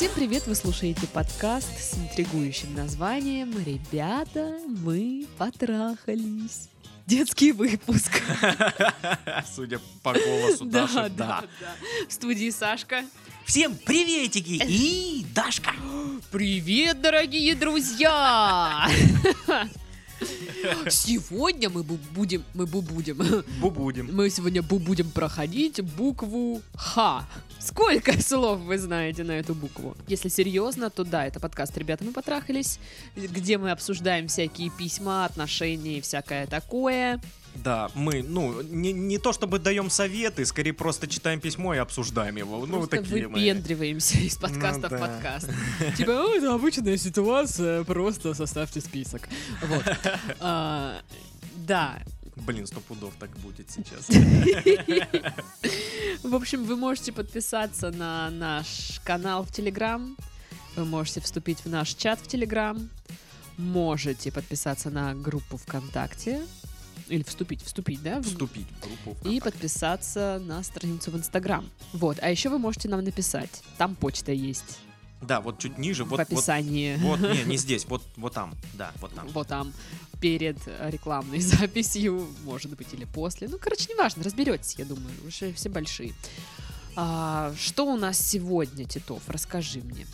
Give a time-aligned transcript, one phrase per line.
[0.00, 0.46] Всем привет!
[0.46, 6.70] Вы слушаете подкаст с интригующим названием «Ребята, мы потрахались».
[7.06, 8.22] Детский выпуск.
[9.54, 11.44] Судя по голосу Да, Даши, да, да.
[11.60, 11.74] да.
[12.08, 13.04] В студии Сашка.
[13.44, 15.74] Всем приветики и Дашка.
[16.32, 18.88] Привет, дорогие друзья!
[20.88, 23.18] Сегодня мы бу- будем, мы бу- будем,
[23.60, 24.14] Бубудем.
[24.14, 27.26] мы сегодня бу- будем проходить букву Х.
[27.58, 29.96] Сколько слов вы знаете на эту букву?
[30.08, 32.78] Если серьезно, то да, это подкаст «Ребята, мы потрахались»,
[33.16, 37.20] где мы обсуждаем всякие письма, отношения и всякое такое.
[37.54, 42.36] Да, мы, ну, не, не то чтобы даем советы, скорее просто читаем письмо и обсуждаем
[42.36, 42.64] его.
[42.66, 43.34] ну, Просто такие мы.
[43.34, 44.98] выпендриваемся из подкаста Ну в да.
[44.98, 45.50] подкаст.
[45.96, 49.28] Типа, «О, это обычная ситуация, просто составьте список.
[49.62, 49.84] Вот.
[50.40, 51.00] А,
[51.66, 51.98] Да.
[52.36, 54.08] Блин, сто пудов так будет сейчас.
[56.22, 60.16] В общем, вы можете подписаться на наш канал в Телеграм.
[60.76, 62.88] Вы можете вступить в наш чат в Телеграм.
[63.58, 66.40] Можете подписаться на группу ВКонтакте.
[67.10, 68.20] Или вступить, вступить, да?
[68.20, 69.28] в- Вступить в группу.
[69.28, 71.68] И подписаться на страницу в Инстаграм.
[71.92, 72.18] Вот.
[72.22, 73.62] А еще вы можете нам написать.
[73.78, 74.78] Там почта есть.
[75.20, 76.96] Да, вот чуть ниже, в вот, вот, описании.
[76.96, 79.28] вот, не, не здесь, вот, вот там, да, вот там.
[79.28, 79.72] Вот там
[80.20, 83.48] перед э, рекламной записью, может быть, или после.
[83.48, 86.14] Ну, короче, неважно, разберетесь, я думаю, уже все большие.
[86.96, 89.22] А, что у нас сегодня, Титов?
[89.28, 90.06] Расскажи мне.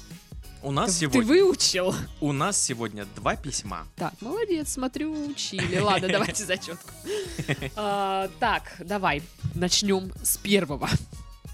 [0.63, 1.95] У нас Ты сегодня, выучил?
[2.21, 3.87] у нас сегодня два письма.
[3.97, 5.79] Так, молодец, смотрю, учили.
[5.79, 6.91] Ладно, давайте зачетку.
[7.77, 9.23] А, Так, давай,
[9.55, 10.89] начнем с первого.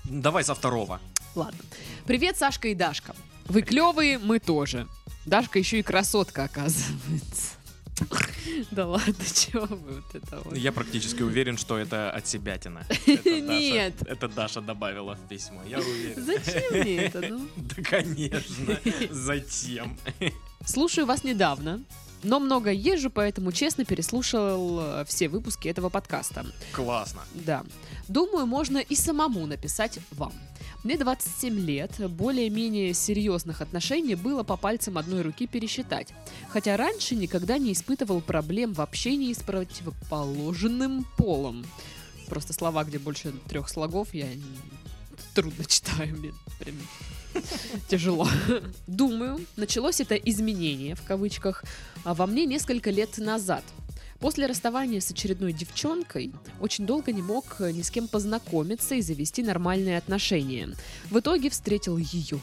[0.04, 1.00] Давай со второго.
[1.34, 1.58] Ладно.
[2.06, 3.14] Привет, Сашка и Дашка.
[3.46, 4.86] Вы клевые, мы тоже.
[5.26, 7.56] Дашка еще и красотка, оказывается.
[8.70, 10.56] Да ладно, чего вы вот это вот?
[10.56, 12.86] Я практически уверен, что это от себятина.
[13.06, 13.94] Это Даша- Нет.
[14.06, 16.22] Это Даша добавила в письмо, я уверен.
[16.24, 17.48] Зачем мне это, ну?
[17.56, 18.78] Да, конечно.
[19.10, 19.96] Затем.
[20.64, 21.82] Слушаю вас недавно,
[22.22, 26.46] но много езжу, поэтому честно переслушал э, все выпуски этого подкаста.
[26.72, 27.22] Классно.
[27.34, 27.64] Да.
[28.08, 30.32] Думаю, можно и самому написать вам.
[30.84, 36.08] Мне 27 лет, более-менее серьезных отношений было по пальцам одной руки пересчитать.
[36.48, 41.64] Хотя раньше никогда не испытывал проблем в общении с противоположным полом.
[42.26, 44.26] Просто слова, где больше трех слогов, я
[45.34, 46.16] трудно читаю.
[46.16, 46.74] Мне прям
[47.88, 48.26] тяжело.
[48.88, 51.64] Думаю, началось это изменение, в кавычках,
[52.02, 53.62] а во мне несколько лет назад.
[54.22, 59.02] После расставания с очередной девчонкой очень долго не мог э, ни с кем познакомиться и
[59.02, 60.68] завести нормальные отношения.
[61.10, 62.38] В итоге встретил ее,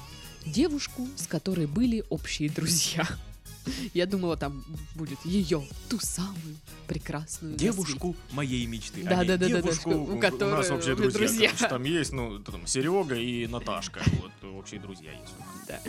[0.45, 3.07] девушку, с которой были общие друзья.
[3.93, 7.55] Я думала, там будет ее, ту самую прекрасную.
[7.55, 9.01] Девушку моей мечты.
[9.03, 11.19] Да, а да, да, да, да, девушку, у у которой нас общие общие друзья.
[11.19, 11.49] друзья.
[11.51, 14.01] короче, Там есть, ну, там Серега и Наташка.
[14.21, 15.33] Вот, общие друзья есть.
[15.65, 15.79] Да.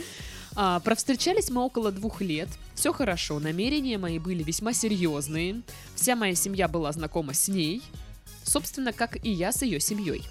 [0.56, 2.48] А, провстречались мы около двух лет.
[2.74, 5.62] Все хорошо, намерения мои были весьма серьезные.
[5.94, 7.82] Вся моя семья была знакома с ней.
[8.44, 10.22] Собственно, как и я с ее семьей.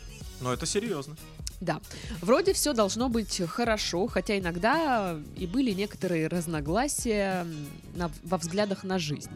[0.42, 1.16] Но это серьезно.
[1.62, 1.82] Да,
[2.22, 7.46] вроде все должно быть хорошо, хотя иногда и были некоторые разногласия
[7.96, 9.30] на- во взглядах на жизнь.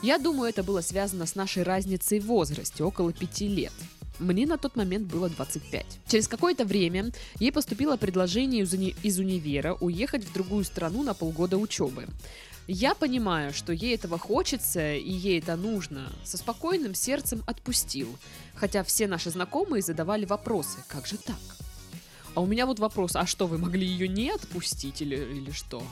[0.00, 3.72] Я думаю, это было связано с нашей разницей в возрасте, около пяти лет.
[4.18, 5.86] Мне на тот момент было 25.
[6.08, 11.14] Через какое-то время ей поступило предложение из, уни- из универа уехать в другую страну на
[11.14, 12.06] полгода учебы.
[12.66, 18.14] Я понимаю, что ей этого хочется и ей это нужно, со спокойным сердцем отпустил.
[18.54, 21.38] Хотя все наши знакомые задавали вопросы, как же так?
[22.34, 25.82] А у меня вот вопрос, а что, вы могли ее не отпустить или, или что?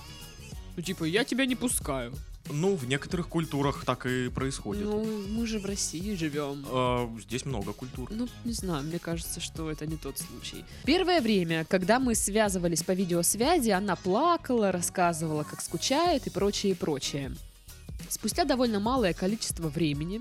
[0.77, 2.13] Ну типа, я тебя не пускаю.
[2.51, 4.85] Ну, в некоторых культурах так и происходит.
[4.85, 6.65] Ну, мы же в России живем.
[6.71, 8.09] А, здесь много культур.
[8.11, 10.65] Ну, не знаю, мне кажется, что это не тот случай.
[10.85, 16.75] Первое время, когда мы связывались по видеосвязи, она плакала, рассказывала, как скучает и прочее, и
[16.75, 17.33] прочее.
[18.09, 20.21] Спустя довольно малое количество времени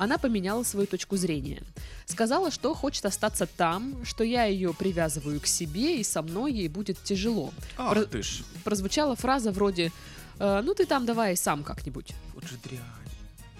[0.00, 1.62] она поменяла свою точку зрения.
[2.06, 6.68] Сказала, что хочет остаться там, что я ее привязываю к себе, и со мной ей
[6.68, 7.52] будет тяжело.
[7.76, 8.42] Ах Про- ты ж.
[8.64, 9.92] Прозвучала фраза вроде
[10.40, 12.12] «Э, «Ну ты там давай сам как-нибудь».
[12.34, 12.80] Вот же дрянь.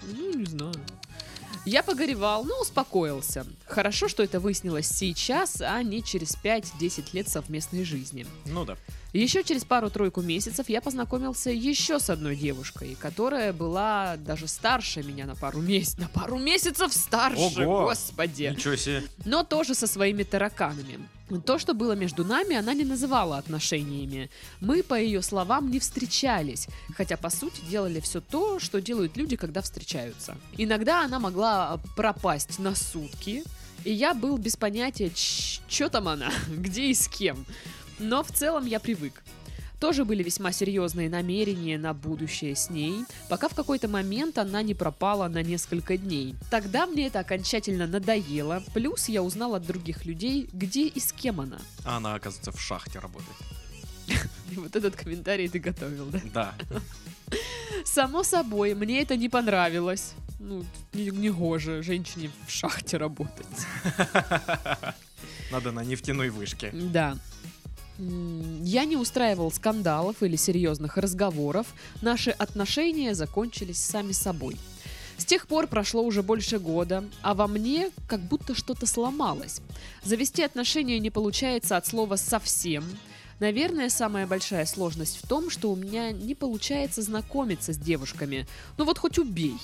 [0.03, 0.73] Ну, не знаю.
[1.65, 3.45] Я погоревал, но успокоился.
[3.67, 8.25] Хорошо, что это выяснилось сейчас, а не через 5-10 лет совместной жизни.
[8.45, 8.77] Ну да.
[9.13, 15.27] Еще через пару-тройку месяцев я познакомился еще с одной девушкой, которая была даже старше меня
[15.27, 15.99] на пару месяцев.
[15.99, 17.83] На пару месяцев старше, Ого!
[17.83, 18.53] господи.
[18.57, 19.03] Ничего себе.
[19.25, 20.97] Но тоже со своими тараканами.
[21.39, 24.29] То, что было между нами, она не называла отношениями.
[24.59, 29.35] Мы, по ее словам, не встречались, хотя, по сути, делали все то, что делают люди,
[29.35, 30.35] когда встречаются.
[30.57, 33.43] Иногда она могла пропасть на сутки,
[33.85, 37.45] и я был без понятия, что там она, где и с кем.
[37.99, 39.23] Но в целом я привык.
[39.81, 44.75] Тоже были весьма серьезные намерения на будущее с ней, пока в какой-то момент она не
[44.75, 46.35] пропала на несколько дней.
[46.51, 51.41] Тогда мне это окончательно надоело, плюс я узнал от других людей, где и с кем
[51.41, 51.59] она.
[51.83, 53.35] А она, оказывается, в шахте работает.
[54.51, 56.21] И вот этот комментарий ты готовил, да?
[56.31, 56.53] Да.
[57.83, 60.13] Само собой, мне это не понравилось.
[60.39, 60.63] Ну,
[60.93, 63.47] не, не гоже женщине в шахте работать.
[65.51, 66.69] Надо на нефтяной вышке.
[66.71, 67.17] Да.
[68.63, 71.67] Я не устраивал скандалов или серьезных разговоров.
[72.01, 74.57] Наши отношения закончились сами собой.
[75.17, 79.61] С тех пор прошло уже больше года, а во мне как будто что-то сломалось.
[80.03, 82.83] Завести отношения не получается от слова «совсем».
[83.39, 88.47] Наверное, самая большая сложность в том, что у меня не получается знакомиться с девушками.
[88.77, 89.57] Ну вот хоть убей.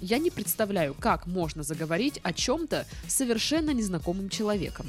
[0.00, 4.86] Я не представляю, как можно заговорить о чем-то с совершенно незнакомым человеком.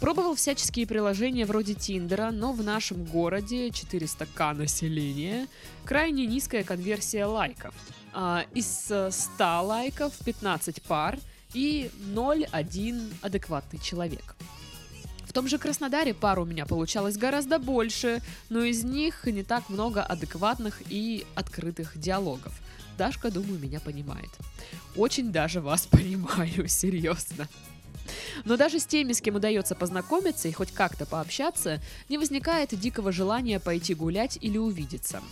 [0.00, 5.48] Пробовал всяческие приложения вроде Тиндера, но в нашем городе 400к населения
[5.84, 7.74] крайне низкая конверсия лайков.
[8.12, 11.18] А, из э, 100 лайков 15 пар
[11.52, 14.36] и 0,1 адекватный человек.
[15.26, 19.68] В том же Краснодаре пар у меня получалось гораздо больше, но из них не так
[19.68, 22.52] много адекватных и открытых диалогов.
[22.96, 24.30] Дашка, думаю, меня понимает.
[24.96, 27.48] Очень даже вас понимаю, серьезно.
[28.44, 33.12] Но даже с теми, с кем удается познакомиться и хоть как-то пообщаться, не возникает дикого
[33.12, 35.22] желания пойти гулять или увидеться.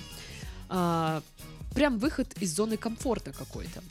[0.68, 1.22] А,
[1.74, 3.82] прям выход из зоны комфорта какой-то.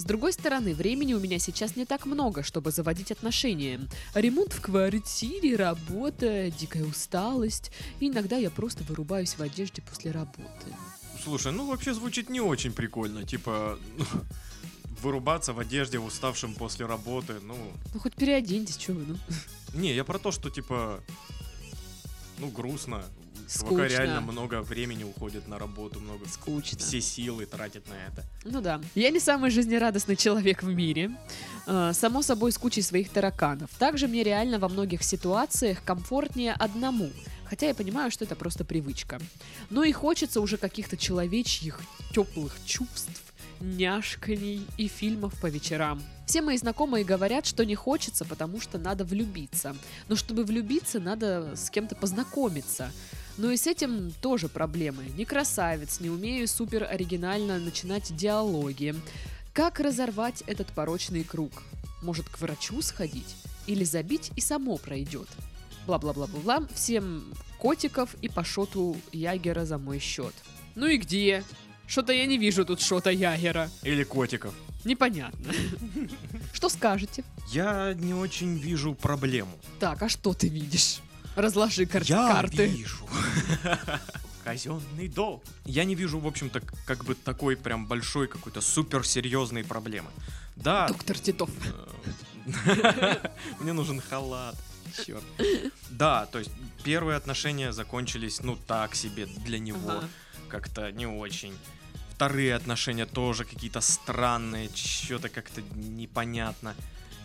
[0.00, 3.80] С другой стороны, времени у меня сейчас не так много, чтобы заводить отношения.
[4.14, 7.70] Ремонт в квартире, работа, дикая усталость.
[8.00, 10.74] И иногда я просто вырубаюсь в одежде после работы.
[11.22, 13.24] Слушай, ну вообще звучит не очень прикольно.
[13.24, 13.78] Типа,
[15.02, 17.34] вырубаться в одежде уставшим после работы.
[17.42, 17.56] Ну,
[17.94, 19.16] Ну хоть переоденьтесь, что вы, ну.
[19.74, 21.00] не, я про то, что типа,
[22.38, 23.04] ну, грустно.
[23.48, 23.82] Скучно.
[23.88, 26.78] реально много времени уходит на работу, много Скучно.
[26.78, 28.24] все силы тратит на это.
[28.44, 28.80] Ну да.
[28.94, 31.10] Я не самый жизнерадостный человек в мире.
[31.66, 33.68] Э, Само собой, с кучей своих тараканов.
[33.76, 37.10] Также мне реально во многих ситуациях комфортнее одному.
[37.44, 39.20] Хотя я понимаю, что это просто привычка.
[39.68, 41.80] Но и хочется уже каких-то человечьих
[42.14, 43.29] теплых чувств,
[43.60, 46.02] няшканий и фильмов по вечерам.
[46.26, 49.76] Все мои знакомые говорят, что не хочется, потому что надо влюбиться.
[50.08, 52.92] Но чтобы влюбиться, надо с кем-то познакомиться.
[53.36, 55.04] Но и с этим тоже проблемы.
[55.16, 58.94] Не красавец, не умею супер оригинально начинать диалоги.
[59.52, 61.62] Как разорвать этот порочный круг?
[62.02, 63.34] Может, к врачу сходить?
[63.66, 65.28] Или забить и само пройдет?
[65.86, 66.66] Бла-бла-бла-бла-бла.
[66.74, 67.24] Всем
[67.58, 70.34] котиков и по шоту Ягера за мой счет.
[70.74, 71.42] Ну и где?
[71.90, 73.68] Что-то я не вижу тут шота Ягера.
[73.82, 74.54] Или котиков.
[74.84, 75.52] Непонятно.
[76.52, 77.24] Что скажете?
[77.48, 79.50] Я не очень вижу проблему.
[79.80, 81.00] Так, а что ты видишь?
[81.34, 82.66] Разложи кар- Я карты.
[82.66, 83.08] вижу.
[84.44, 85.42] Казенный долг.
[85.64, 90.10] Я не вижу, в общем-то, как бы такой прям большой какой-то суперсерьезной проблемы.
[90.54, 91.50] Да, Доктор Титов.
[92.46, 93.16] э,
[93.60, 94.54] мне нужен халат.
[95.04, 95.24] Черт.
[95.90, 96.50] Да, то есть
[96.84, 99.90] первые отношения закончились, ну, так себе для него.
[99.90, 100.08] Ага.
[100.48, 101.52] Как-то не очень.
[102.20, 106.74] Вторые отношения тоже какие-то странные, что-то как-то непонятно.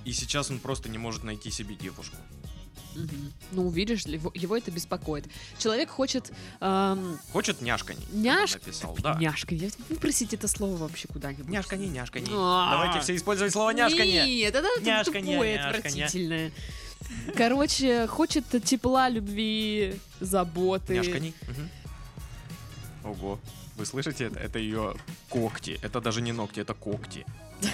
[0.05, 2.15] И сейчас он просто не может найти себе девушку.
[3.51, 5.25] Ну, видишь, ли, его, его это беспокоит.
[5.57, 8.53] Человек хочет эм, Хочет он няш...
[8.53, 9.15] Написал, да.
[9.15, 9.69] няшканье.
[9.89, 11.49] Выпросить это слово вообще куда-нибудь.
[11.49, 12.27] Няшкани, няшкани.
[12.31, 12.71] А.
[12.71, 14.25] Давайте все использовать слово няшкани.
[14.37, 16.05] Нет, это Няшканье, тупое, няшканье.
[16.05, 16.51] отвратительное.
[17.35, 20.93] Короче, хочет тепла, любви, заботы.
[20.93, 21.33] Няшкани.
[21.49, 21.69] Мгм.
[23.03, 23.39] Ого.
[23.75, 24.39] Вы слышите это?
[24.39, 24.95] Это ее
[25.29, 25.79] когти.
[25.81, 27.25] Это даже не ногти, это когти.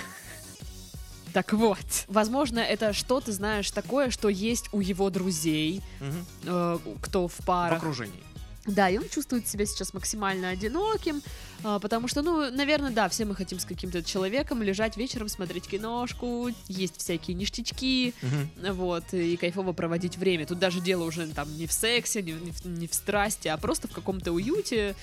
[1.33, 1.77] Так вот,
[2.09, 6.25] возможно, это что-то, знаешь, такое, что есть у его друзей, Мгм.
[6.43, 7.77] э, кто в В парах.
[7.77, 8.21] окружении.
[8.65, 11.21] Да, и он чувствует себя сейчас максимально одиноким,
[11.63, 15.67] а, потому что, ну, наверное, да, все мы хотим с каким-то человеком лежать вечером, смотреть
[15.69, 18.73] киношку, есть всякие ништячки, Мгм.
[18.73, 20.45] вот, и кайфово проводить время.
[20.45, 23.47] Тут даже дело уже там не в сексе, не, в- не в, не в страсти,
[23.47, 24.95] а просто в каком-то уюте.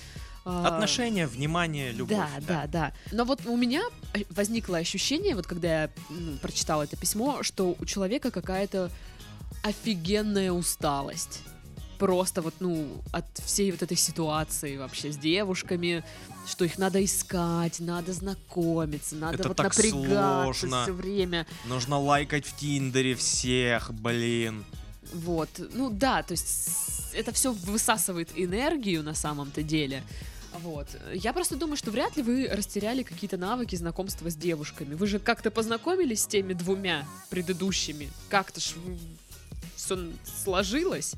[0.50, 2.16] А, Отношения, внимание, любовь.
[2.16, 2.92] Да, да, да.
[3.12, 3.82] Но вот у меня
[4.14, 8.90] э, возникло ощущение, вот когда я ну, прочитала это письмо, что у человека какая-то
[9.62, 11.42] офигенная усталость.
[11.98, 16.02] Просто вот, ну, от всей вот этой ситуации вообще с девушками,
[16.46, 20.82] что их надо искать, надо знакомиться, надо Это вот так напрягаться сложно.
[20.84, 21.46] все время.
[21.66, 24.64] Нужно лайкать в Тиндере всех, блин.
[25.12, 26.70] Вот, ну да, то есть
[27.12, 30.02] это все высасывает энергию на самом-то деле.
[30.52, 30.88] Вот.
[31.14, 34.94] Я просто думаю, что вряд ли вы растеряли какие-то навыки знакомства с девушками.
[34.94, 38.10] Вы же как-то познакомились с теми двумя предыдущими.
[38.28, 38.74] Как-то ж
[39.76, 40.10] все
[40.44, 41.12] сложилось.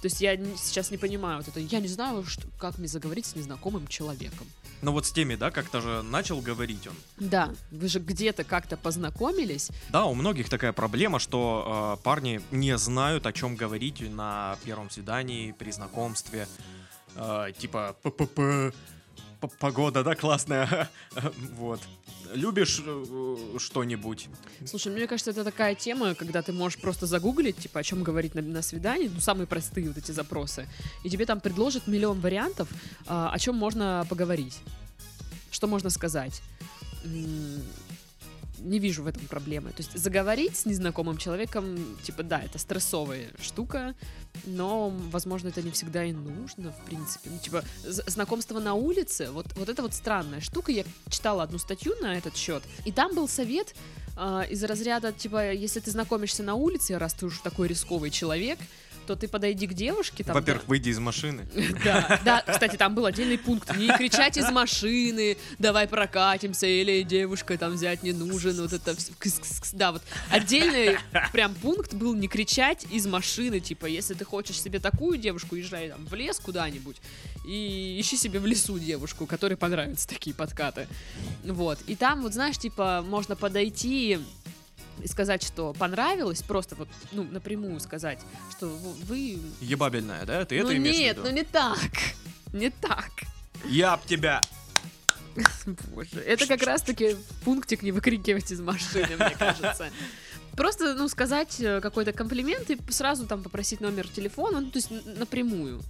[0.00, 1.60] То есть я сейчас не понимаю вот это.
[1.60, 4.46] Я не знаю, что- как мне заговорить с незнакомым человеком.
[4.80, 6.94] Ну вот с теми, да, как-то же начал говорить он.
[7.18, 9.70] Да, вы же где-то как-то познакомились.
[9.90, 14.90] Да, у многих такая проблема, что э, парни не знают, о чем говорить на первом
[14.90, 16.48] свидании, при знакомстве.
[17.16, 18.74] Э, типа, ППП,
[19.58, 20.88] погода, да, классная.
[21.56, 21.80] Вот.
[22.34, 24.28] Любишь э, что-нибудь?
[24.64, 28.34] Слушай, мне кажется, это такая тема, когда ты можешь просто загуглить, типа, о чем говорить
[28.34, 30.66] на, на свидании, ну, самые простые вот эти запросы,
[31.04, 32.68] и тебе там предложат миллион вариантов,
[33.06, 34.60] о чем можно поговорить,
[35.50, 36.40] что можно сказать.
[38.62, 39.70] Не вижу в этом проблемы.
[39.70, 43.94] То есть заговорить с незнакомым человеком, типа, да, это стрессовая штука,
[44.44, 47.30] но, возможно, это не всегда и нужно, в принципе.
[47.30, 50.72] Ну, типа, знакомство на улице, вот, вот это вот странная штука.
[50.72, 53.74] Я читала одну статью на этот счет, и там был совет
[54.16, 58.58] а, из разряда, типа, если ты знакомишься на улице, раз ты уж такой рисковый человек,
[59.06, 60.24] то ты подойди к девушке.
[60.24, 61.46] Там, Во-первых, выйди из машины.
[61.84, 63.76] да, да, кстати, там был отдельный пункт.
[63.76, 68.96] Не кричать из машины, давай прокатимся, или девушка там взять не нужен, вот это.
[69.72, 70.98] Да, вот отдельный
[71.32, 75.90] прям пункт был не кричать из машины, типа, если ты хочешь себе такую девушку, езжай
[75.90, 76.96] там в лес куда-нибудь
[77.44, 80.86] и ищи себе в лесу девушку, которой понравятся такие подкаты.
[81.44, 84.18] Вот, и там, вот знаешь, типа, можно подойти
[85.02, 89.38] и сказать, что понравилось, просто вот, ну, напрямую сказать, что в- вы...
[89.60, 90.44] Ебабельная, да?
[90.44, 91.28] Ты ну это имеешь в нет, виду?
[91.28, 91.90] ну не так,
[92.52, 93.10] не так.
[93.64, 94.40] Я б тебя!
[95.94, 99.90] Боже, это как раз-таки пунктик не выкрикивать из машины, мне кажется.
[100.56, 104.90] Просто, ну, сказать э, какой-то комплимент и сразу там попросить номер телефона, ну, то есть
[105.18, 105.80] напрямую.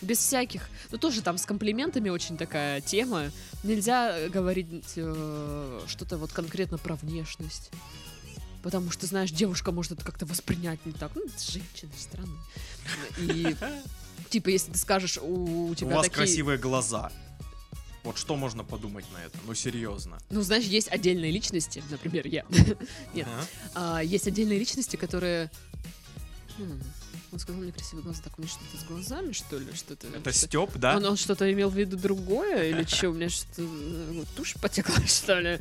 [0.00, 0.68] Без всяких...
[0.90, 3.30] Ну, тоже там с комплиментами очень такая тема.
[3.62, 7.70] Нельзя э, говорить э, что-то вот конкретно про внешность.
[8.62, 11.12] Потому что, знаешь, девушка может это как-то воспринять не так.
[11.14, 12.38] Ну, это женщины странные.
[13.18, 13.56] И,
[14.28, 16.16] типа, если ты скажешь, у, У тебя вас такие...
[16.16, 17.10] красивые глаза.
[18.02, 19.38] Вот что можно подумать на это?
[19.46, 20.18] Ну, серьезно.
[20.30, 22.46] Ну, знаешь, есть отдельные личности, например, я.
[23.14, 23.28] Нет.
[23.74, 25.50] А, есть отдельные личности, которые...
[27.32, 29.72] Он сказал мне красивые глаза, так у меня что-то с глазами, что ли?
[29.72, 30.08] Что-то...
[30.08, 30.96] Это что- Степ, да?
[30.96, 32.70] Он, он что-то имел в виду другое?
[32.70, 33.62] Или что, у меня что-то...
[33.62, 35.60] э, Тушь потекла, что ли?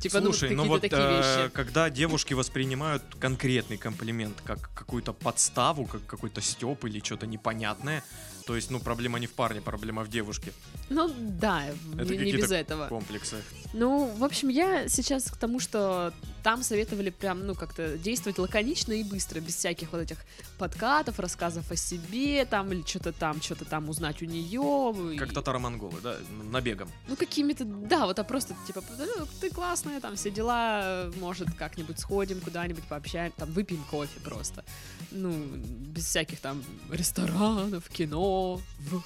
[0.00, 1.50] Типа, Слушай, ну, ну вот э, вещи.
[1.52, 8.04] когда девушки воспринимают конкретный комплимент как какую-то подставу, как какой-то степ или что-то непонятное,
[8.46, 10.52] то есть, ну, проблема не в парне, проблема в девушке.
[10.88, 11.66] Ну, да,
[11.98, 12.88] Это не, не без этого.
[12.88, 13.36] Комплексы.
[13.74, 18.92] Ну, в общем, я сейчас к тому, что там советовали прям, ну, как-то действовать лаконично
[18.92, 20.18] и быстро, без всяких вот этих
[20.58, 25.16] подкатов, рассказов о себе, там, или что-то там, что-то там узнать у нее.
[25.18, 26.16] Как татаро-монголы, да,
[26.50, 26.90] набегом.
[27.08, 31.98] Ну, какими-то, да, вот, а просто, типа, «Ну, ты классная, там, все дела, может, как-нибудь
[31.98, 34.64] сходим куда-нибудь, пообщаем, там, выпьем кофе просто.
[35.10, 39.02] Ну, без всяких там ресторанов, кино, в-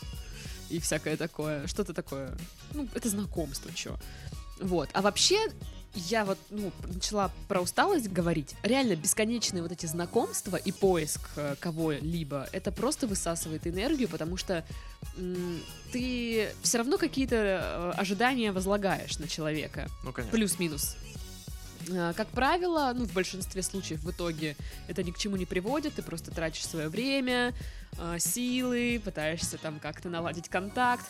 [0.71, 1.67] и всякое такое.
[1.67, 2.37] Что-то такое.
[2.73, 3.99] Ну, это знакомство, чё.
[4.61, 4.89] Вот.
[4.95, 5.39] А вообще,
[5.95, 8.55] я вот, ну, начала про усталость говорить.
[8.63, 14.65] Реально, бесконечные вот эти знакомства и поиск э, кого-либо, это просто высасывает энергию, потому что
[15.93, 19.89] ты все равно какие-то э, ожидания возлагаешь на человека.
[20.05, 20.37] Ну, конечно.
[20.37, 20.97] Плюс-минус.
[21.91, 24.57] А, Как правило, ну, в большинстве случаев в итоге
[24.89, 27.53] это ни к чему не приводит, ты просто тратишь свое время,
[28.19, 31.05] силы, пытаешься там как-то наладить контакт,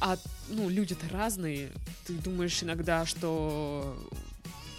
[0.00, 0.16] а,
[0.48, 1.70] ну, люди-то разные,
[2.06, 3.96] ты думаешь иногда, что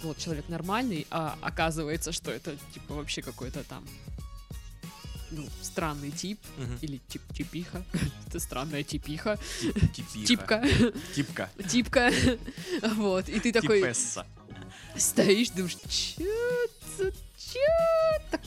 [0.02, 3.86] вот человек нормальный, а оказывается, что это, типа, вообще какой-то там,
[5.30, 6.78] ну, странный тип, Мгм.
[6.82, 7.82] или тип типиха,
[8.28, 9.38] это странная типиха,
[10.26, 10.62] типка,
[11.14, 11.50] Типка.
[11.68, 12.12] типка,
[12.96, 14.26] вот, и ты такой Типесса.
[14.96, 15.88] стоишь, думаешь, что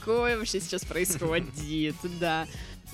[0.08, 2.48] такое вообще сейчас происходит, да.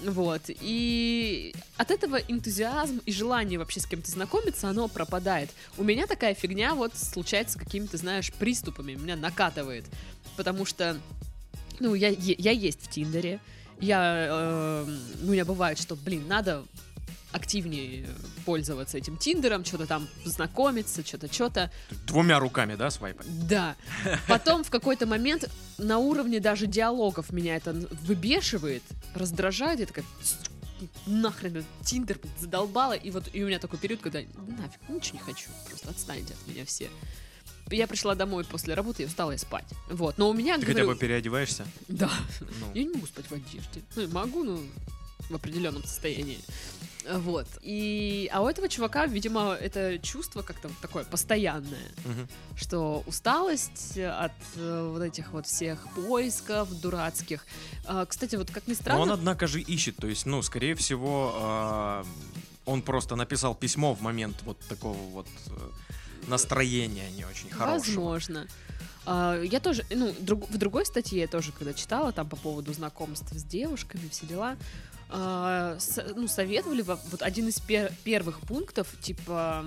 [0.04, 5.52] Вот, и от этого энтузиазм и желание вообще с кем-то знакомиться, оно пропадает.
[5.78, 9.86] У меня такая фигня вот случается какими-то, знаешь, приступами, меня накатывает,
[10.36, 10.98] потому что,
[11.80, 13.40] ну, я, я есть в Тиндере,
[13.80, 16.66] я, э, у меня бывает, что, блин, надо
[17.34, 18.08] активнее
[18.46, 21.72] пользоваться этим Тиндером, что-то там знакомиться, что-то, что-то.
[22.08, 23.26] Двумя руками, да, свайпать?
[23.48, 23.76] Да.
[24.28, 28.84] Потом в какой-то момент на уровне даже диалогов меня это выбешивает,
[29.16, 29.80] раздражает.
[29.80, 30.36] Я такая, «Тс,
[31.06, 32.94] нахрен Тиндер задолбала.
[32.94, 35.50] И вот и у меня такой период, когда нафиг, ничего не хочу.
[35.68, 36.90] Просто отстаньте от меня все.
[37.72, 39.66] Я пришла домой после работы и устала и спать.
[39.90, 40.18] Вот.
[40.18, 41.66] Но у меня, Ты говорю, хотя бы переодеваешься?
[41.88, 42.12] да,
[42.60, 43.82] Ну, я не могу спать в одежде.
[43.96, 44.60] Ну, могу, но
[45.30, 46.40] в определенном состоянии.
[47.12, 47.48] Вот.
[47.62, 52.30] И, а у этого чувака, видимо, это чувство как-то такое постоянное, Мгм.
[52.56, 57.46] что усталость от э, вот этих вот всех поисков дурацких.
[57.86, 59.98] А, кстати, вот как ни Но странно, он, однако же, ищет.
[59.98, 62.06] То есть, ну, скорее всего, а,
[62.66, 65.52] он просто написал письмо в момент вот такого вот э,
[66.28, 67.96] настроения не очень хорошего.
[67.96, 68.48] Возможно.
[69.06, 72.72] А, Я тоже, ну, друг- в другой статье я тоже, когда читала там по поводу
[72.74, 74.56] знакомств с девушками, все дела,
[75.14, 75.78] а,
[76.16, 79.64] ну, советовали во- вот один из пер- первых пунктов, типа,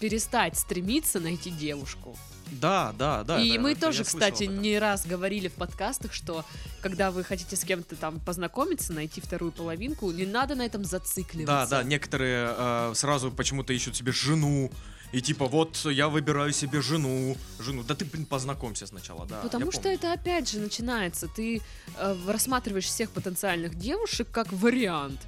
[0.00, 2.16] перестать стремиться найти девушку.
[2.60, 3.40] Да, да, да.
[3.40, 6.44] И это- мы это тоже, слышал кстати, не раз говорили в подкастах, что
[6.82, 10.88] когда вы хотите с кем-то там познакомиться, найти вторую половинку, не надо на этом Да,
[10.88, 11.70] зацикливаться.
[11.76, 14.70] да, некоторые э, сразу почему-то ищут себе жену.
[15.14, 17.36] И типа, вот я выбираю себе жену.
[17.60, 17.84] Жену.
[17.84, 19.40] Да ты, блин, познакомься сначала, да.
[19.42, 19.98] Потому что помню.
[19.98, 21.28] это опять же начинается.
[21.28, 21.60] Ты
[21.98, 25.20] э, рассматриваешь всех потенциальных девушек как вариант.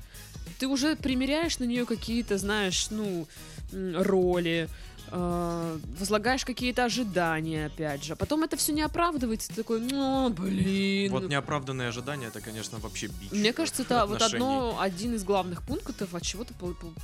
[0.59, 3.29] Ты уже примеряешь на нее какие-то, знаешь, ну,
[3.73, 4.69] роли,
[5.11, 8.13] э, возлагаешь какие-то ожидания, опять же.
[8.15, 9.49] А потом это все не оправдывается.
[9.49, 11.11] Ты такой, ну, блин.
[11.11, 13.31] Вот неоправданные ожидания, это, конечно, вообще бич.
[13.31, 16.55] Мне кажется, это вот одно, один из главных пунктов, от чего ты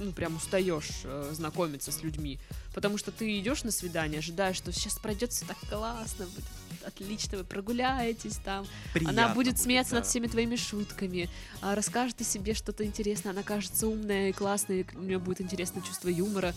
[0.00, 2.38] ну, прям устаешь э, знакомиться с людьми.
[2.74, 6.44] Потому что ты идешь на свидание, ожидаешь, что сейчас пройдет все так классно, будет
[6.84, 8.66] отлично, вы прогуляетесь там.
[8.92, 9.98] Приятно она будет смеяться да.
[9.98, 11.28] над всеми твоими шутками,
[11.60, 15.40] а, расскажет о себе что-то интересное, она кажется умная и классная, и у нее будет
[15.40, 16.54] интересное чувство юмора.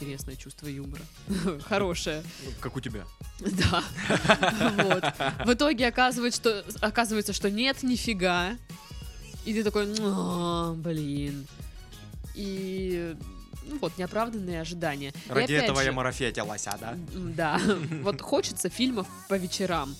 [0.00, 1.02] Интересное чувство юмора.
[1.68, 2.22] Хорошее.
[2.60, 3.04] Как у тебя.
[3.40, 3.84] Да.
[4.80, 5.04] Вот.
[5.44, 8.56] В итоге оказывается, что, оказывается, что нет, нифига.
[9.44, 11.46] И ты такой, «А, блин.
[12.34, 13.14] И
[13.70, 15.12] ну вот, неоправданные ожидания.
[15.28, 16.96] Ради этого же, я марафетилась, а, да?
[17.14, 17.60] Да,
[18.02, 19.94] вот хочется фильмов по вечерам.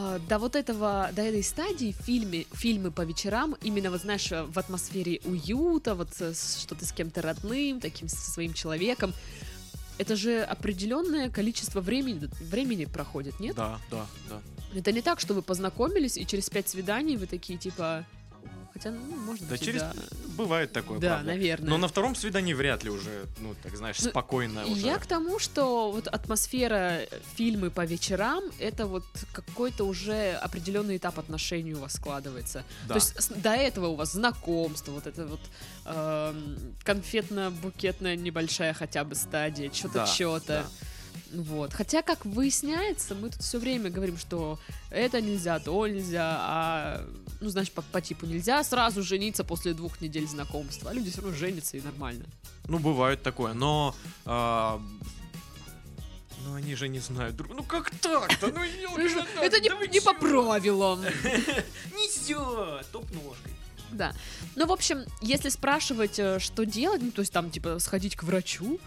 [0.00, 4.56] А, До вот этого, до этой стадии фильме, фильмы по вечерам, именно вот знаешь, в
[4.56, 9.12] атмосфере уюта, вот с- что ты с кем-то родным, таким со своим человеком,
[9.98, 13.56] это же определенное количество времени, времени проходит, нет?
[13.56, 14.40] Да, да, да.
[14.78, 18.04] Это не так, что вы познакомились, и через пять свиданий вы такие, типа...
[18.78, 19.80] Хотя, ну, может Да через...
[19.80, 19.92] да.
[20.36, 21.26] Бывает такое, Да, правда.
[21.26, 21.68] наверное.
[21.70, 24.80] Но на втором свидании вряд ли уже, ну, так знаешь, Ну, спокойно уже.
[24.86, 30.96] Я к тому, что вот атмосфера э, фильмы по вечерам это вот какой-то уже определенный
[30.96, 32.62] этап отношений у вас складывается.
[32.86, 32.94] Да.
[32.94, 35.40] То есть до этого у вас знакомство, вот это вот
[35.86, 40.46] эм, конфетно-букетная небольшая хотя бы стадия, что-то Да, что-то.
[40.46, 40.66] да.
[41.32, 41.72] Вот.
[41.72, 44.58] Хотя, как выясняется, мы тут все время говорим, что
[44.90, 47.06] это нельзя, то нельзя, а
[47.40, 50.90] ну, значит, по, по типу нельзя сразу жениться после двух недель знакомства.
[50.90, 52.24] А люди все равно женятся и нормально.
[52.66, 53.94] Ну, бывает такое, но...
[54.24, 54.80] а,
[56.44, 57.54] Ну, они же не знают друг...
[57.54, 58.48] Ну, как так-то?
[58.48, 61.00] Ну, ёлки, Это не, не по правилам.
[61.92, 62.82] Нельзя!
[62.92, 63.52] Топ-ножкой.
[63.90, 64.12] Да.
[64.56, 68.22] Ну, в общем, если спрашивать, э, что делать, ну, то есть там, типа, сходить к
[68.22, 68.78] врачу,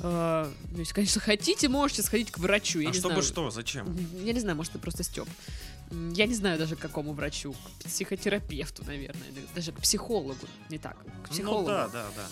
[0.00, 2.80] э, ну, если, конечно, хотите, можете сходить к врачу.
[2.80, 3.22] Я А не чтобы знаю.
[3.22, 3.50] что?
[3.50, 3.96] Зачем?
[4.24, 5.28] Я не знаю, может, это просто Степ.
[6.12, 7.52] Я не знаю даже, к какому врачу.
[7.52, 9.26] К психотерапевту, наверное.
[9.54, 10.46] Даже к психологу.
[10.68, 10.96] Не так.
[11.24, 11.62] К психологу.
[11.62, 12.26] Ну, да, да, да.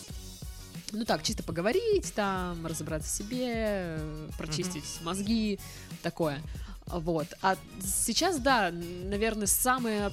[0.92, 3.98] Ну так, чисто поговорить, там, разобраться в себе,
[4.38, 5.59] прочистить мозги,
[6.02, 6.40] такое.
[6.87, 7.26] Вот.
[7.42, 10.11] А сейчас, да, наверное, самое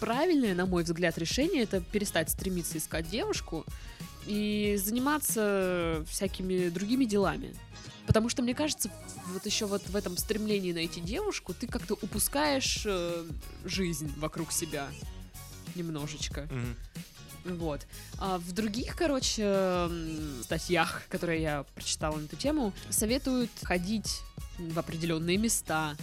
[0.00, 3.64] правильное, на мой взгляд, решение это перестать стремиться искать девушку
[4.26, 7.54] и заниматься всякими другими делами.
[8.06, 8.90] Потому что, мне кажется,
[9.32, 13.24] вот еще вот в этом стремлении найти девушку ты как-то упускаешь э,
[13.64, 14.88] жизнь вокруг себя
[15.74, 16.42] немножечко.
[16.42, 17.56] Мгм.
[17.58, 17.86] Вот.
[18.18, 19.88] А в других, короче,
[20.42, 24.20] статьях, которые я прочитала на эту тему, советуют ходить
[24.58, 25.96] в определенные места.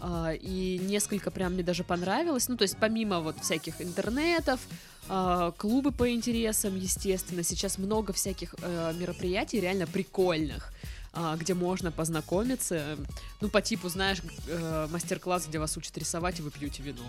[0.00, 2.48] А, И несколько прям мне даже понравилось.
[2.48, 4.60] Ну, то есть, помимо вот всяких интернетов,
[5.08, 10.72] а, клубы по интересам, естественно, сейчас много всяких э, мероприятий реально прикольных
[11.16, 12.98] а, где можно познакомиться,
[13.40, 17.04] ну, по типу, знаешь, э, мастер-класс, где вас учат рисовать, и вы пьете вино.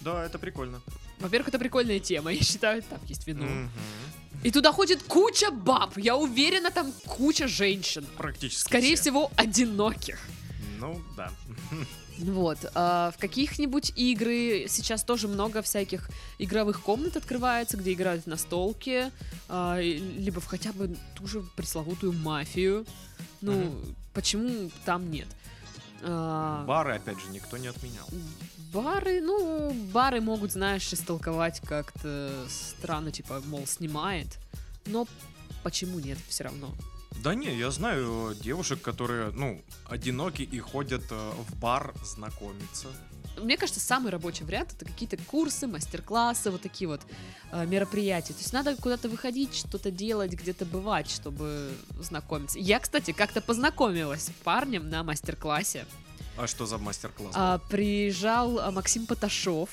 [0.00, 0.80] Да, это прикольно.
[1.18, 3.44] Во-первых, это прикольная тема, я считаю, там есть вино.
[3.44, 3.70] Мгм.
[4.42, 5.96] И туда ходит куча баб.
[5.96, 8.06] Я уверена, там куча женщин.
[8.16, 9.02] Практически Скорее все.
[9.02, 10.18] всего, одиноких.
[10.78, 11.30] Ну, да.
[12.18, 12.58] Вот.
[12.74, 19.10] а в каких-нибудь игры сейчас тоже много всяких игровых комнат открывается, где играют в настолки,
[19.48, 22.86] а, либо в хотя бы ту же пресловутую мафию.
[23.40, 23.96] Ну, Мгм.
[24.12, 25.26] почему там нет?
[26.02, 28.06] А, Бары, опять же, никто не отменял.
[28.72, 34.26] Бары, ну, бары могут, знаешь, истолковать как-то странно, типа, мол, снимает.
[34.86, 35.06] Но
[35.62, 36.70] почему нет, все равно?
[37.22, 42.88] Да не, я знаю девушек, которые, ну, одиноки и ходят э, в бар знакомиться.
[43.40, 47.00] мне кажется, самый рабочий вариант это какие-то курсы, мастер-классы, вот такие вот
[47.52, 48.34] э, мероприятия.
[48.34, 52.58] То есть надо куда-то выходить, что-то делать, где-то бывать, чтобы знакомиться.
[52.58, 55.86] Я, кстати, как-то познакомилась с парнем на мастер-классе.
[56.36, 57.32] А что за мастер-класс?
[57.34, 59.70] А, приезжал а, Максим Поташов.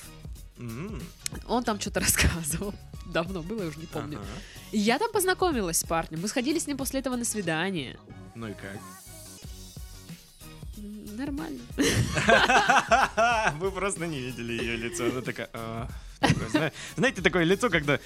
[1.48, 2.74] Он там что-то рассказывал.
[3.06, 4.18] Давно было, я уже не помню.
[4.18, 4.28] ага.
[4.72, 6.20] И я там познакомилась с парнем.
[6.20, 7.98] Мы сходили с ним после этого на свидание.
[8.34, 8.78] Ну и как?
[11.16, 11.60] Нормально.
[13.58, 15.06] Вы просто не видели ее лицо.
[15.06, 15.48] Она такая...
[15.52, 15.88] «А».
[16.96, 17.98] Знаете, такое лицо, когда...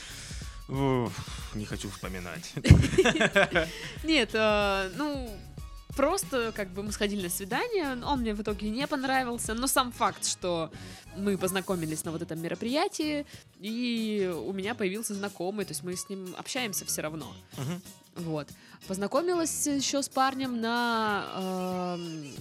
[0.69, 1.13] «Уф,
[1.55, 2.53] Не хочу вспоминать.
[4.03, 5.39] Нет, э, ну,
[5.97, 9.91] просто как бы мы сходили на свидание, он мне в итоге не понравился, но сам
[9.91, 10.71] факт, что
[11.17, 13.27] мы познакомились на вот этом мероприятии,
[13.61, 17.33] и у меня появился знакомый, то есть мы с ним общаемся все равно.
[17.57, 17.83] Мгм.
[18.17, 18.49] Вот.
[18.87, 21.97] Познакомилась еще с парнем на...
[21.99, 22.35] эм,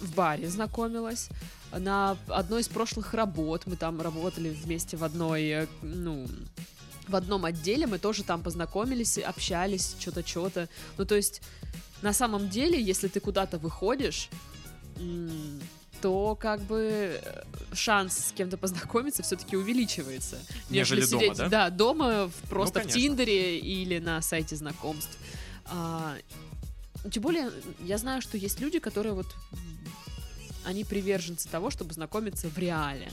[0.00, 1.28] в баре знакомилась.
[1.72, 3.62] На одной из прошлых работ.
[3.66, 6.26] Мы там работали вместе в одной, э, ну,
[7.08, 7.86] в одном отделе.
[7.86, 10.68] Мы тоже там познакомились, общались, что-то, что-то.
[10.96, 11.42] Ну, то есть,
[12.02, 14.28] на самом деле, если ты куда-то выходишь,
[16.02, 20.38] то как бы э, шанс с кем-то познакомиться все-таки увеличивается.
[20.68, 21.48] Нежели дома, сидеть, да?
[21.48, 23.00] Да, дома в- просто в конечно.
[23.00, 25.16] Тиндере или на сайте знакомств.
[25.64, 26.14] А,
[27.10, 29.26] тем более, я знаю, что есть люди, которые вот
[30.64, 33.10] они приверженцы того, чтобы знакомиться в реале.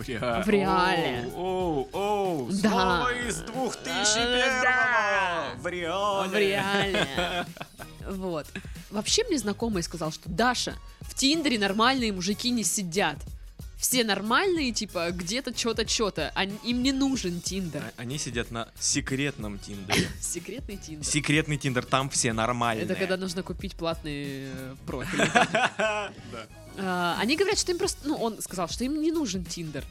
[0.00, 0.42] В реале.
[0.44, 1.30] В реале.
[1.34, 2.70] Оу, оу, Да.
[2.70, 5.52] Слово из 2001 Да.
[5.58, 6.28] В реале.
[6.28, 7.46] В реале.
[8.08, 8.46] Вот.
[8.90, 13.16] Вообще мне знакомый сказал, что Даша, в Тиндере нормальные мужики не сидят.
[13.78, 16.30] Все нормальные, типа, где-то что-то, что-то.
[16.64, 17.82] Им не нужен Тиндер.
[17.82, 20.06] А- Они сидят на секретном Тиндере.
[20.20, 21.04] Секретный Тиндер.
[21.06, 22.84] Секретный Тиндер, там все нормальные.
[22.84, 25.20] Это когда нужно купить платный э, профиль.
[26.78, 27.98] А, Они говорят, что им просто...
[28.06, 29.84] Ну, он сказал, что им не нужен Тиндер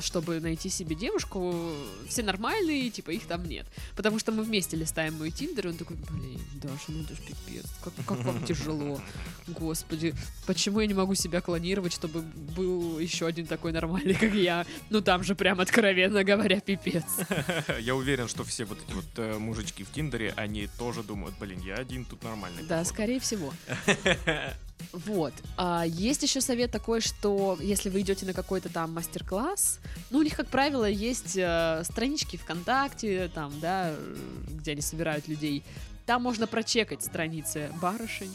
[0.00, 1.72] чтобы найти себе девушку,
[2.08, 3.66] все нормальные, типа, их там нет.
[3.96, 7.18] Потому что мы вместе листаем мой Тиндер, и он такой, блин, Даша, ну это ж
[7.18, 9.00] пипец, как, как вам тяжело.
[9.46, 10.14] Господи,
[10.46, 14.66] почему я не могу себя клонировать, чтобы был еще один такой нормальный, как я?
[14.90, 17.04] Ну там же прям откровенно говоря, пипец.
[17.80, 21.60] Я уверен, что все вот эти вот э, мужички в Тиндере, они тоже думают, блин,
[21.60, 22.62] я один тут нормальный.
[22.62, 22.88] Да, походу».
[22.88, 23.52] скорее всего.
[24.92, 25.34] Вот.
[25.56, 30.22] А есть еще совет такой, что если вы идете на какой-то там мастер-класс, ну, у
[30.22, 34.16] них, как правило, есть э, странички ВКонтакте, там, да, э,
[34.50, 35.62] где они собирают людей.
[36.06, 38.34] Там можно прочекать страницы барышень,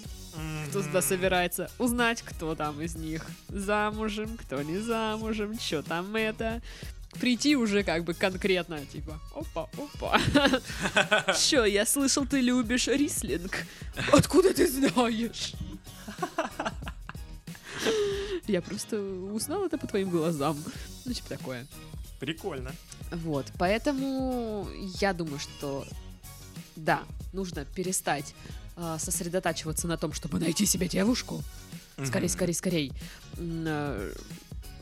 [0.70, 6.62] кто туда собирается, узнать, кто там из них замужем, кто не замужем, что там это.
[7.20, 10.20] Прийти уже как бы конкретно, типа, опа, опа.
[11.40, 13.66] Чё, я слышал, ты любишь рислинг.
[14.12, 15.54] Откуда ты знаешь?
[18.48, 20.58] Я просто узнал это по твоим глазам.
[21.06, 21.66] Ну, типа такое.
[22.20, 22.72] Прикольно.
[23.12, 24.68] Вот, поэтому
[25.00, 25.86] я думаю, что
[26.76, 28.34] да, нужно перестать
[28.76, 31.44] а, сосредотачиваться на том, чтобы найти себе девушку.
[32.04, 32.92] Скорей, скорей, скорей.
[33.38, 34.14] Э,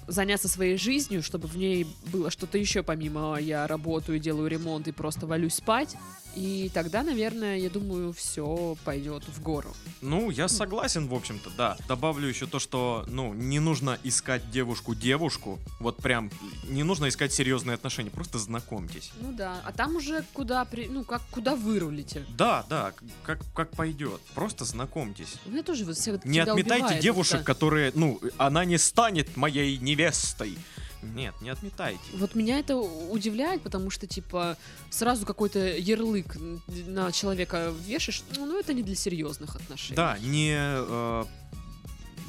[0.07, 4.91] Заняться своей жизнью, чтобы в ней было что-то еще помимо я работаю, делаю ремонт и
[4.91, 5.95] просто валюсь спать.
[6.35, 9.73] И тогда, наверное, я думаю, все пойдет в гору.
[10.01, 11.77] Ну, я согласен, в общем-то, да.
[11.87, 15.59] Добавлю еще то, что, ну, не нужно искать девушку-девушку.
[15.79, 16.31] Вот прям,
[16.69, 19.11] не нужно искать серьезные отношения, просто знакомьтесь.
[19.19, 20.87] Ну да, а там уже куда, при...
[20.87, 22.25] ну как, куда вырулите.
[22.37, 24.21] Да, да, как, как пойдет.
[24.33, 25.35] Просто знакомьтесь.
[25.45, 30.57] У меня тоже вот все Не отметайте девушек, которые, ну, она не станет моей невестой.
[31.01, 31.99] Нет, не отметайте.
[32.13, 34.57] Вот меня это удивляет, потому что, типа,
[34.89, 36.37] сразу какой-то ярлык
[36.67, 39.95] на человека вешаешь, ну, ну, это не для серьезных отношений.
[39.95, 41.25] Да, не, э,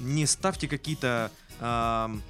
[0.01, 1.31] не ставьте какие-то
[1.61, 2.23] ам,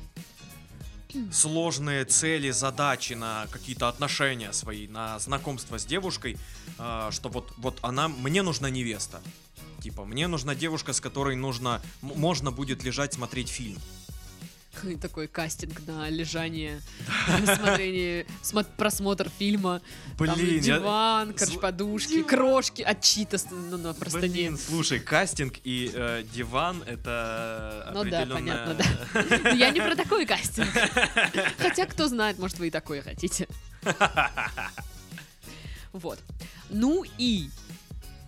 [1.31, 6.37] сложные цели, задачи на какие-то отношения свои, на знакомство с девушкой,
[6.79, 9.21] э, что вот, вот она, мне нужна невеста.
[9.81, 13.79] Типа, мне нужна девушка, с которой нужно, можно будет лежать смотреть фильм.
[15.01, 16.81] Такой кастинг на лежание,
[17.45, 19.81] смотрение, смо- просмотр фильма.
[20.19, 24.29] Блин, диван, Зл- подушки, крошки от чита с- ну, на простыне.
[24.29, 29.51] Блин, слушай, кастинг и э, диван это Ну да, понятно, да.
[29.51, 30.69] Я не про такой кастинг.
[31.59, 33.47] Хотя, кто знает, может, вы и такое хотите.
[35.93, 36.19] Вот.
[36.71, 37.51] Ну и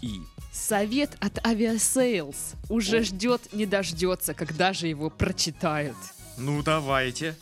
[0.02, 0.20] И
[0.52, 2.36] совет от Aviasales
[2.68, 3.02] уже О.
[3.02, 5.96] ждет, не дождется, когда же его прочитают.
[6.36, 7.36] Ну давайте.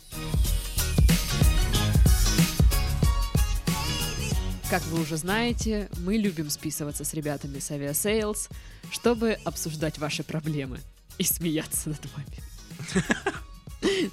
[4.69, 8.49] Как вы уже знаете, мы любим списываться с ребятами с Aviasales,
[8.91, 10.79] чтобы обсуждать ваши проблемы
[11.17, 13.03] и смеяться над вами.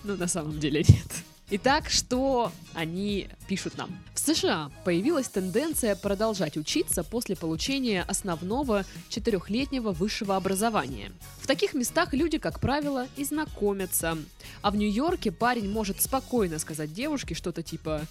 [0.03, 1.25] Ну, на самом деле нет.
[1.53, 3.91] Итак, что они пишут нам?
[4.15, 11.11] В США появилась тенденция продолжать учиться после получения основного четырехлетнего высшего образования.
[11.41, 14.17] В таких местах люди, как правило, и знакомятся.
[14.63, 18.03] А в Нью-Йорке парень может спокойно сказать девушке что-то типа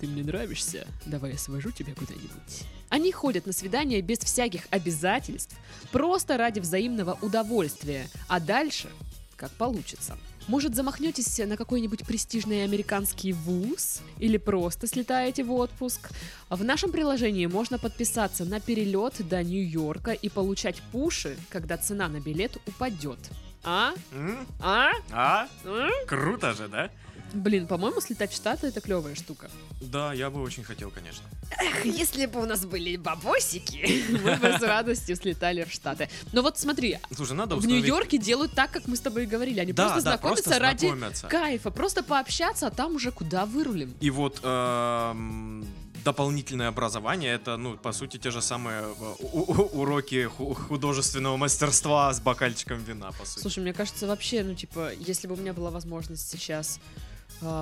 [0.00, 2.64] «Ты мне нравишься, давай я свожу тебя куда-нибудь».
[2.88, 5.54] Они ходят на свидания без всяких обязательств,
[5.92, 8.88] просто ради взаимного удовольствия, а дальше
[9.36, 10.18] как получится.
[10.48, 14.00] Может, замахнетесь на какой-нибудь престижный американский вуз?
[14.18, 16.10] Или просто слетаете в отпуск?
[16.48, 22.20] В нашем приложении можно подписаться на перелет до Нью-Йорка и получать пуши, когда цена на
[22.20, 23.18] билет упадет.
[23.62, 23.92] А?
[24.12, 24.46] М?
[24.60, 24.90] А?
[25.12, 25.48] А?
[25.64, 25.90] М?
[26.06, 26.90] Круто же, да?
[27.32, 29.50] Блин, по-моему, слетать в Штаты это клевая штука.
[29.80, 31.22] Да, я бы очень хотел, конечно.
[31.58, 36.08] Эх, если бы у нас были бабосики, мы бы с радостью слетали в Штаты.
[36.32, 37.66] Но вот смотри, Слушай, надо в.
[37.66, 39.60] Нью-Йорке делают так, как мы с тобой и говорили.
[39.60, 41.26] Они Да, просто да, знакомятся просто ради знакомятся.
[41.28, 43.94] кайфа, просто пообщаться, а там уже куда вырулим.
[44.00, 45.64] И вот эм,
[46.04, 52.20] дополнительное образование это, ну, по сути, те же самые э, уроки ху- художественного мастерства с
[52.20, 53.40] бокальчиком вина, по сути.
[53.42, 56.80] Слушай, мне кажется, вообще, ну, типа, если бы у меня была возможность сейчас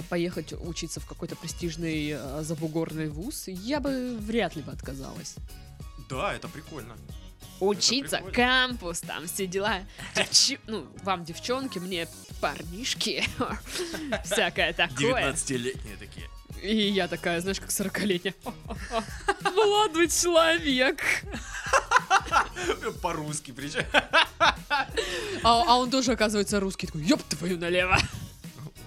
[0.08, 5.36] поехать учиться в какой-то престижный а, забугорный вуз, я бы вряд ли бы отказалась.
[6.08, 6.96] Да, это прикольно.
[7.60, 8.34] Учиться, прикольно.
[8.34, 9.80] кампус, там все дела.
[10.66, 12.08] Ну, вам девчонки, мне
[12.40, 13.24] парнишки.
[14.24, 15.32] Всякое такое.
[15.32, 16.28] 19-летние такие.
[16.62, 18.34] И я такая, знаешь, как 40-летняя.
[19.42, 21.02] Молодой человек.
[23.02, 23.84] По-русски причем.
[24.38, 24.86] А,
[25.42, 26.86] а он тоже, оказывается, русский.
[26.86, 27.98] Такой, ёб твою налево.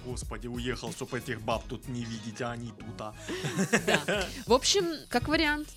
[0.04, 3.14] Господи, уехал, чтобы этих баб тут не видеть, а они тут, а.
[3.86, 4.26] Да.
[4.46, 5.68] В общем, как вариант.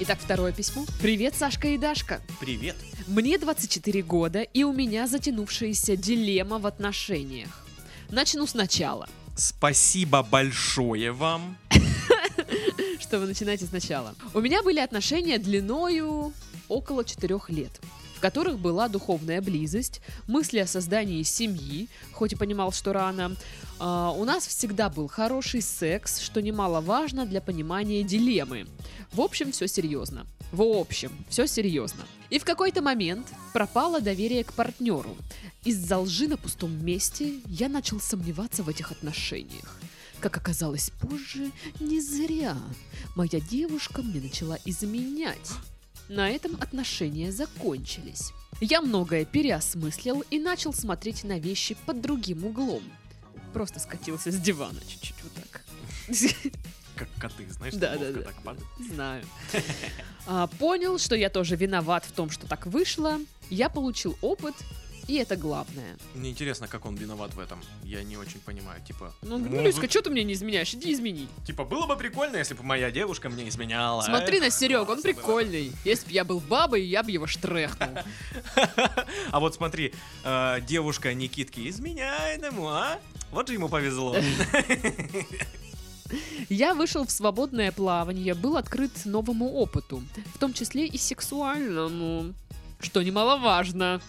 [0.00, 0.86] Итак, второе письмо.
[1.02, 2.22] Привет, Сашка и Дашка.
[2.40, 2.76] Привет.
[3.06, 7.66] Мне 24 года, и у меня затянувшаяся дилемма в отношениях.
[8.08, 9.08] Начну сначала.
[9.36, 11.58] Спасибо большое вам.
[13.00, 14.14] Что вы начинаете сначала.
[14.34, 16.32] У меня были отношения длиною
[16.68, 17.80] около 4 лет
[18.18, 23.36] в которых была духовная близость, мысли о создании семьи, хоть и понимал, что рано.
[23.78, 28.66] А, у нас всегда был хороший секс, что немаловажно для понимания дилеммы.
[29.12, 30.26] В общем, все серьезно.
[30.50, 32.02] В общем, все серьезно.
[32.28, 35.16] И в какой-то момент пропало доверие к партнеру.
[35.62, 39.78] Из-за лжи на пустом месте я начал сомневаться в этих отношениях.
[40.18, 42.56] Как оказалось позже, не зря.
[43.14, 45.52] Моя девушка мне начала изменять.
[46.08, 48.32] На этом отношения закончились.
[48.60, 52.82] Я многое переосмыслил и начал смотреть на вещи под другим углом.
[53.52, 55.64] Просто скатился с дивана чуть-чуть вот так.
[56.96, 58.22] Как коты, знаешь, Да, да, да.
[58.22, 58.66] так падают.
[58.92, 59.24] Знаю.
[60.30, 63.18] А, понял, что я тоже виноват в том, что так вышло.
[63.48, 64.54] Я получил опыт,
[65.08, 65.96] и это главное.
[66.14, 67.60] Мне интересно, как он виноват в этом.
[67.82, 68.80] Я не очень понимаю.
[68.86, 70.74] Типа, Ну, может, Люська, что ты мне не изменяешь?
[70.74, 71.26] Иди измени.
[71.46, 74.02] типа, было бы прикольно, если бы моя девушка мне изменяла.
[74.02, 75.72] Смотри на Серег, он прикольный.
[75.84, 77.88] Если бы я был бабой, я бы его штрехнул.
[79.30, 79.94] А вот смотри,
[80.24, 82.98] э, девушка Никитки изменяет ему, а?
[83.30, 84.16] Вот же ему повезло.
[86.48, 90.02] Я вышел в свободное плавание, был открыт новому опыту,
[90.34, 92.32] в том числе и сексуальному,
[92.80, 94.00] что немаловажно,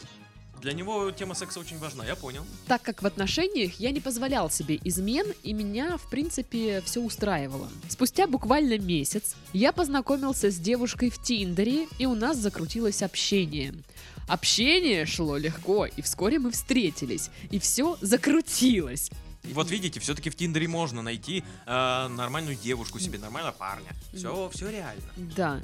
[0.61, 2.43] Для него тема секса очень важна, я понял.
[2.67, 7.69] так как в отношениях я не позволял себе измен, и меня, в принципе, все устраивало.
[7.87, 13.73] Спустя буквально месяц я познакомился с девушкой в Тиндере, и у нас закрутилось общение.
[14.27, 19.09] Общение шло легко, и вскоре мы встретились, и все закрутилось.
[19.43, 23.89] И вот видите, все-таки в Тиндере можно найти э, нормальную девушку себе, нормального парня.
[24.13, 25.01] Все, все реально.
[25.15, 25.61] Да.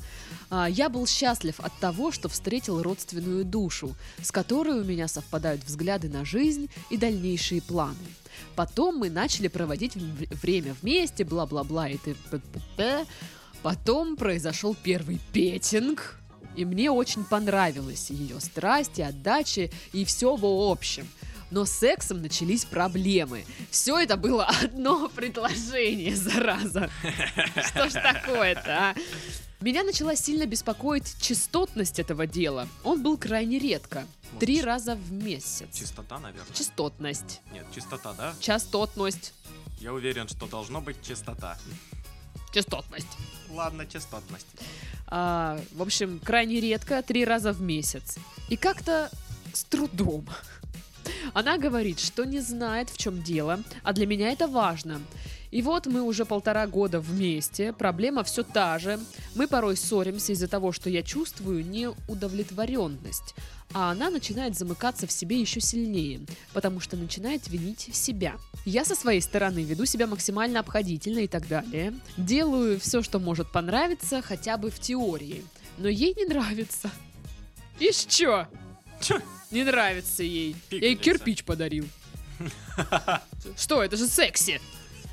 [0.49, 5.63] А, Я был счастлив от того, что встретил родственную душу, с которой у меня совпадают
[5.63, 7.95] взгляды на жизнь и дальнейшие планы.
[8.55, 13.05] Потом мы начали проводить время вместе, бла-бла-бла и т.п.
[13.61, 16.19] Потом произошел первый петинг,
[16.55, 21.07] и мне очень понравилась ее страсть и отдача, и все в общем.
[21.51, 23.45] Но с сексом начались проблемы.
[23.69, 26.89] Все это было одно предложение, зараза.
[27.69, 28.95] Что ж такое-то, а?
[29.61, 32.67] Меня начала сильно беспокоить частотность этого дела.
[32.83, 34.05] Он был крайне редко.
[34.31, 35.67] Вот Три раза в месяц.
[35.73, 36.53] Чистота, наверное.
[36.53, 37.41] Частотность.
[37.53, 38.35] Нет, чистота, да?
[38.39, 39.33] Частотность.
[39.79, 41.57] Я уверен, что должно быть чистота.
[42.53, 43.07] Частотность.
[43.49, 44.47] Ладно, частотность.
[45.07, 48.17] А, в общем, крайне редко, три раза в месяц.
[48.49, 49.09] И как-то
[49.53, 50.27] с трудом.
[51.33, 55.01] Она говорит, что не знает, в чем дело, а для меня это важно.
[55.51, 58.99] И вот мы уже полтора года вместе, проблема все та же.
[59.35, 63.35] Мы порой ссоримся из-за того, что я чувствую неудовлетворенность,
[63.73, 66.19] а она начинает замыкаться в себе еще сильнее,
[66.53, 68.35] потому что начинает винить себя.
[68.65, 71.93] Я со своей стороны веду себя максимально обходительно и так далее.
[72.17, 75.45] Делаю все, что может понравиться, хотя бы в теории.
[75.77, 76.89] Но ей не нравится.
[77.79, 78.47] И чё?
[78.99, 79.21] Чё?
[79.55, 80.53] Не нравится ей.
[80.69, 81.87] Я ей кирпич подарил.
[83.57, 84.59] Что, это же секси.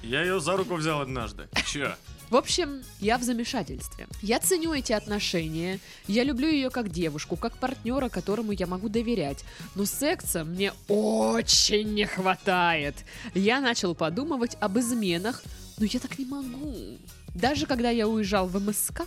[0.03, 1.49] Я ее за руку взял однажды.
[1.65, 1.95] Че?
[2.29, 4.09] В общем, я в замешательстве.
[4.21, 5.79] Я ценю эти отношения,
[6.09, 9.45] я люблю ее как девушку, как партнера, которому я могу доверять.
[9.77, 12.97] Но секса мне очень не хватает.
[13.35, 15.41] Я начал подумывать об изменах,
[15.79, 16.99] но я так не могу.
[17.35, 19.03] Даже когда я уезжал в МСК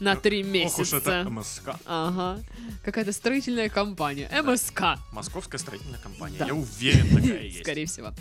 [0.00, 1.30] на три Ох уж это месяца.
[1.30, 1.80] МСК.
[1.86, 2.42] Ага.
[2.84, 4.28] Какая-то строительная компания.
[4.42, 4.98] МСК.
[5.12, 6.36] Московская строительная компания.
[6.38, 6.46] Да.
[6.46, 7.60] Я уверен, такая есть.
[7.62, 8.12] Скорее всего.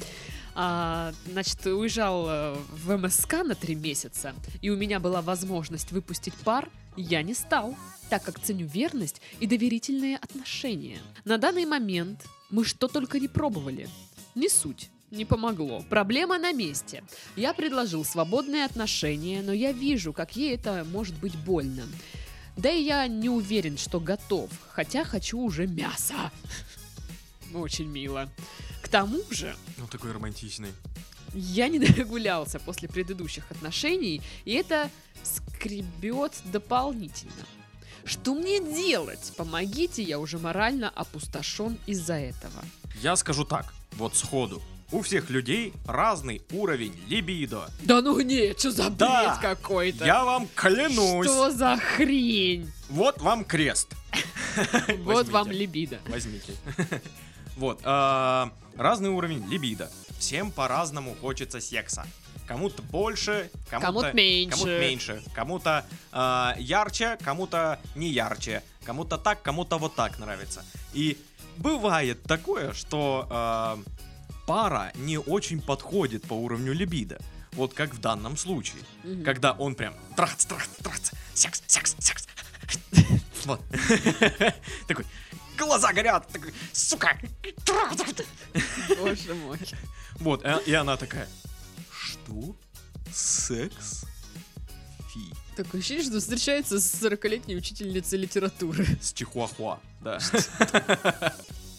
[0.53, 6.33] А, значит, уезжал э, в МСК на три месяца, и у меня была возможность выпустить
[6.33, 7.75] пар, я не стал,
[8.09, 10.97] так как ценю верность и доверительные отношения.
[11.25, 13.87] На данный момент мы что только не пробовали.
[14.33, 14.89] Не суть.
[15.11, 15.83] Не помогло.
[15.89, 17.03] Проблема на месте.
[17.35, 21.83] Я предложил свободные отношения, но я вижу, как ей это может быть больно.
[22.57, 26.31] Да и я не уверен, что готов, хотя хочу уже мяса.
[27.53, 28.29] Очень мило.
[28.81, 30.71] К тому же, Ну, такой романтичный.
[31.33, 34.89] я не догулялся после предыдущих отношений, и это
[35.23, 37.31] скребет дополнительно.
[38.03, 39.33] Что мне делать?
[39.37, 42.63] Помогите, я уже морально опустошен из-за этого.
[43.01, 44.61] Я скажу так, вот сходу.
[44.91, 47.69] У всех людей разный уровень либидо.
[47.81, 50.05] Да ну нет, что за бред Да, какой-то?
[50.05, 51.27] Я вам клянусь.
[51.27, 52.71] Что за хрень?
[52.89, 53.89] Вот вам крест.
[54.99, 55.99] Вот вам либидо.
[56.07, 56.53] Возьмите.
[57.57, 57.79] Вот.
[57.83, 59.91] а, Разный уровень либидо.
[60.19, 62.05] Всем по-разному хочется секса.
[62.47, 64.51] Кому-то больше, кому-то Кому-то меньше.
[64.51, 70.63] кому-то меньше, кому-то а, ярче, кому-то не ярче, кому-то так, кому-то вот так нравится.
[70.93, 71.17] И
[71.57, 73.79] бывает такое, что а,
[74.47, 77.19] пара не очень подходит по уровню либидо.
[77.51, 78.81] Вот как в данном случае.
[79.03, 79.23] Мгм.
[79.23, 82.27] Когда он прям трац, трац, трац, секс, секс, секс.
[83.45, 83.61] Вот.
[84.87, 85.05] Такой,
[85.57, 87.17] глаза горят, такой, сука.
[88.97, 89.59] Боже мой.
[90.19, 91.27] Вот, э, и она такая,
[91.89, 92.55] что?
[93.13, 94.05] Секс?
[95.13, 95.33] Фи.
[95.55, 98.85] Такое ощущение, что встречается с 40-летней учительницей литературы.
[99.01, 100.19] С чихуахуа, да.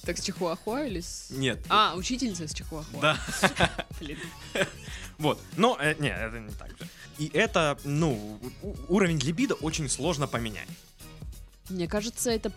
[0.09, 1.27] Так с Чихуахуа или с...
[1.29, 1.59] Нет.
[1.69, 2.99] А, учительница с Чихуахуа.
[3.03, 3.19] Да.
[4.01, 4.17] Блин.
[5.19, 5.39] Вот.
[5.59, 6.89] Но, э, не, это не так же.
[7.19, 8.41] И это, ну,
[8.89, 10.69] уровень либидо очень сложно поменять.
[11.69, 12.51] Мне кажется, это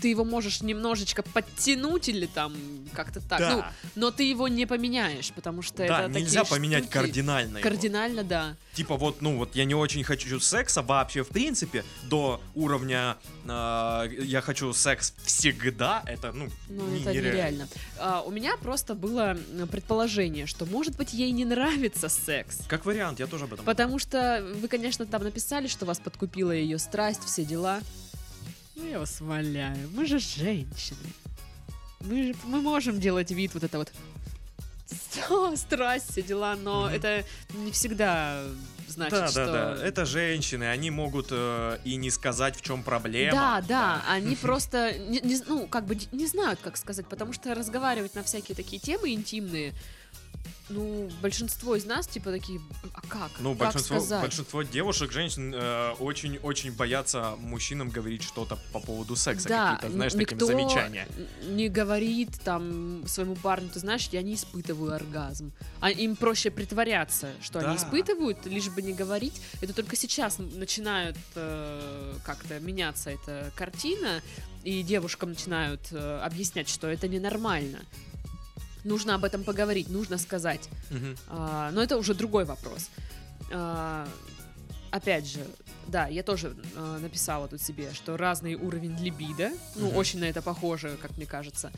[0.00, 2.54] ты его можешь немножечко подтянуть или там
[2.92, 3.40] как-то так.
[3.40, 3.72] Ну, Да.
[3.94, 6.92] но ты его не поменяешь, потому что Да, это нельзя такие поменять штуки.
[6.94, 7.58] кардинально.
[7.58, 7.68] его.
[7.68, 8.56] Кардинально, да.
[8.74, 14.08] Типа вот, ну вот я не очень хочу секса вообще в принципе до уровня э,
[14.20, 16.02] я хочу секс всегда.
[16.06, 17.68] Это ну, Ну, не- это нереально.
[17.98, 19.36] А, у меня просто было
[19.70, 22.58] предположение, что, может быть, ей не нравится секс.
[22.68, 23.64] Как вариант, я тоже об этом.
[23.64, 27.80] Потому что вы, конечно, там написали, что вас подкупила ее страсть, все дела.
[28.78, 30.98] Ну, я вас умоляю, мы же женщины.
[32.00, 33.92] Мы же мы можем делать вид вот это вот
[35.30, 36.94] «О, страсть, все дела, но Мгм.
[36.94, 38.42] это не всегда
[38.86, 39.46] значит, Да, что...
[39.46, 39.84] да, да.
[39.84, 43.32] Это женщины, они могут э, и не сказать, в чем проблема.
[43.32, 47.54] Да, да, они просто, не- не- ну, как бы не знают, как сказать, потому что
[47.54, 49.74] разговаривать на всякие такие темы интимные,
[50.70, 52.60] ну, большинство из нас, типа, такие,
[52.92, 53.30] а как?
[53.40, 54.20] Ну, как большинство, сказать?
[54.20, 59.48] большинство девушек, женщин э, очень-очень боятся мужчинам говорить что-то по поводу секса.
[59.48, 61.08] Да, Какие-то, знаешь, н- такие никто замечания.
[61.48, 65.52] не говорит там своему парню, ты знаешь, я не испытываю оргазм.
[65.80, 67.76] А им проще притворяться, что они Да.
[67.76, 69.40] испытывают, лишь бы не говорить.
[69.62, 74.20] Это только сейчас начинают э, как-то меняться эта картина,
[74.64, 77.78] и девушкам начинают э, объяснять, что это ненормально.
[78.88, 80.68] Нужно об этом поговорить, нужно сказать.
[80.90, 81.16] Мгм.
[81.28, 82.88] А, но это уже другой вопрос.
[83.52, 84.08] А,
[84.90, 85.46] опять же,
[85.86, 89.96] да, я тоже а, написала тут себе, что разный уровень либидо, ну, Мгм.
[89.96, 91.70] очень на это похоже, как мне кажется.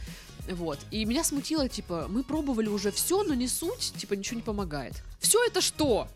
[0.48, 0.78] Вот.
[0.92, 4.94] И меня смутило, типа, мы пробовали уже все, но не суть, типа, ничего не помогает.
[5.18, 6.06] Все это что?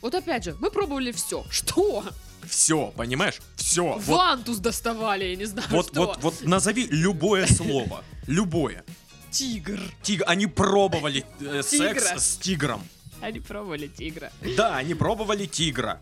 [0.00, 1.44] Вот опять же, мы пробовали все.
[1.50, 2.04] Что?
[2.44, 3.40] Все, понимаешь?
[3.54, 3.92] Все.
[3.92, 6.06] Вот, Вантус доставали, я не знаю, вот, что.
[6.06, 8.02] вот, вот назови любое слово.
[8.26, 8.84] Любое.
[9.32, 9.80] Тигр.
[10.02, 10.22] Тиг...
[10.26, 12.86] Они пробовали э, секс с тигром.
[13.20, 14.30] Они пробовали тигра.
[14.56, 16.00] Да, они пробовали тигра.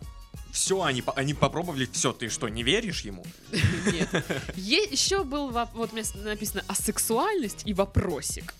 [0.51, 2.11] Все, они, они попробовали все.
[2.11, 3.23] Ты что, не веришь ему?
[3.91, 4.09] Нет.
[4.55, 8.53] еще был, воп- вот у меня написано асексуальность и вопросик.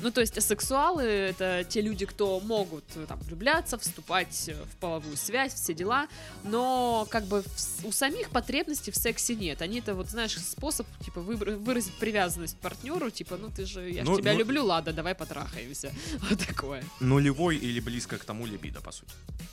[0.00, 4.76] Ну, то есть асексуалы— это те люди, кто могут э, там влюбляться, вступать э, в
[4.76, 6.08] половую связь, все дела,
[6.44, 9.62] но как бы в у самих потребностей в сексе нет.
[9.62, 13.90] Они это вот, знаешь, способ, типа, выбр- выразить привязанность к партнеру, типа, ну ты же,
[13.90, 15.92] я Ну, тебя ну- люблю, ладно, давай потрахаемся.
[16.30, 16.84] Вот такое.
[17.00, 19.12] Нулевой или близко к тому либидо, по сути.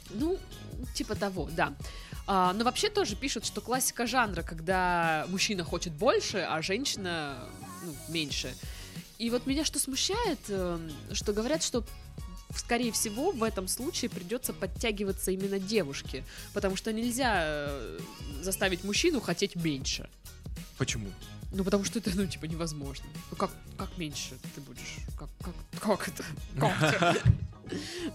[0.09, 0.37] Ну,
[0.93, 1.73] типа того, да.
[2.27, 7.37] А, но вообще тоже пишут, что классика жанра, когда мужчина хочет больше, а женщина
[7.83, 8.53] ну, меньше.
[9.17, 11.83] И вот меня что смущает, эм, что говорят, что
[12.55, 17.99] скорее всего в этом случае придется подтягиваться именно девушке, потому что нельзя э,
[18.41, 20.09] заставить мужчину хотеть меньше.
[20.77, 21.11] Почему?
[21.51, 23.05] Ну, потому что это, ну, типа, невозможно.
[23.31, 24.97] Ну, как, как меньше ты будешь?
[25.17, 26.23] Как, как, как это?
[26.59, 27.23] Как?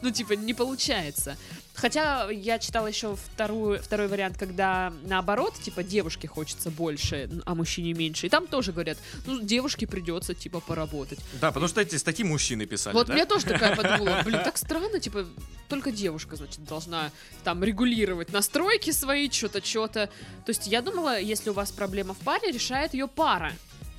[0.03, 1.37] Ну, типа, не получается.
[1.75, 7.95] Хотя я читала еще вторую, второй вариант, когда наоборот, типа, девушке хочется больше, а мужчине
[7.95, 8.27] меньше.
[8.27, 11.19] И там тоже говорят, ну, девушке придется, типа, поработать.
[11.41, 13.17] Да, потому что эти статьи мужчины писали, вот да?
[13.17, 15.27] я тоже такая подумала, блин, так странно, типа,
[15.69, 17.11] только девушка, значит, должна
[17.43, 20.11] там регулировать настройки свои, что-то, что-то.
[20.45, 23.53] То есть я думала, если у вас проблема в паре, решает ее пара.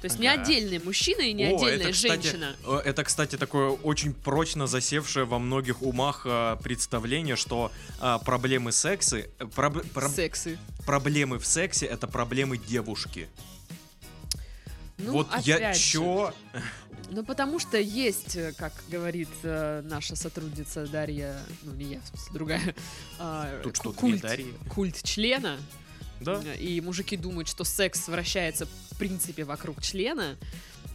[0.03, 0.41] То есть не Ага.
[0.41, 2.55] отдельный мужчина и не О, отдельная это, кстати, женщина.
[2.65, 8.73] э, Это, кстати, такое очень прочно засевшее во многих умах э, представление, что э, проблемы
[8.73, 10.59] секса, э, проб- проб- Сексы.
[10.85, 13.29] проблемы в сексе это проблемы девушки.
[14.97, 15.79] Ну, вот я же.
[15.79, 16.33] чё?
[17.09, 22.07] Ну, потому что есть, э, как говорит э, наша сотрудница Дарья, ну, не я, в
[22.09, 22.75] смысле, другая,
[23.19, 24.53] а, Тут что, культ, Дарьи?
[24.69, 25.57] культ члена,
[26.23, 26.41] Да?
[26.55, 30.35] и мужики думают, что секс вращается, в принципе, вокруг члена,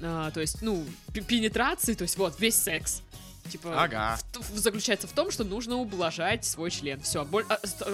[0.00, 3.02] А, то есть, ну, пенетрации, то есть, вот, весь секс.
[3.50, 4.16] Типа, Ага.
[4.34, 7.00] в- в- заключается в том, что нужно ублажать свой член.
[7.00, 7.26] Все,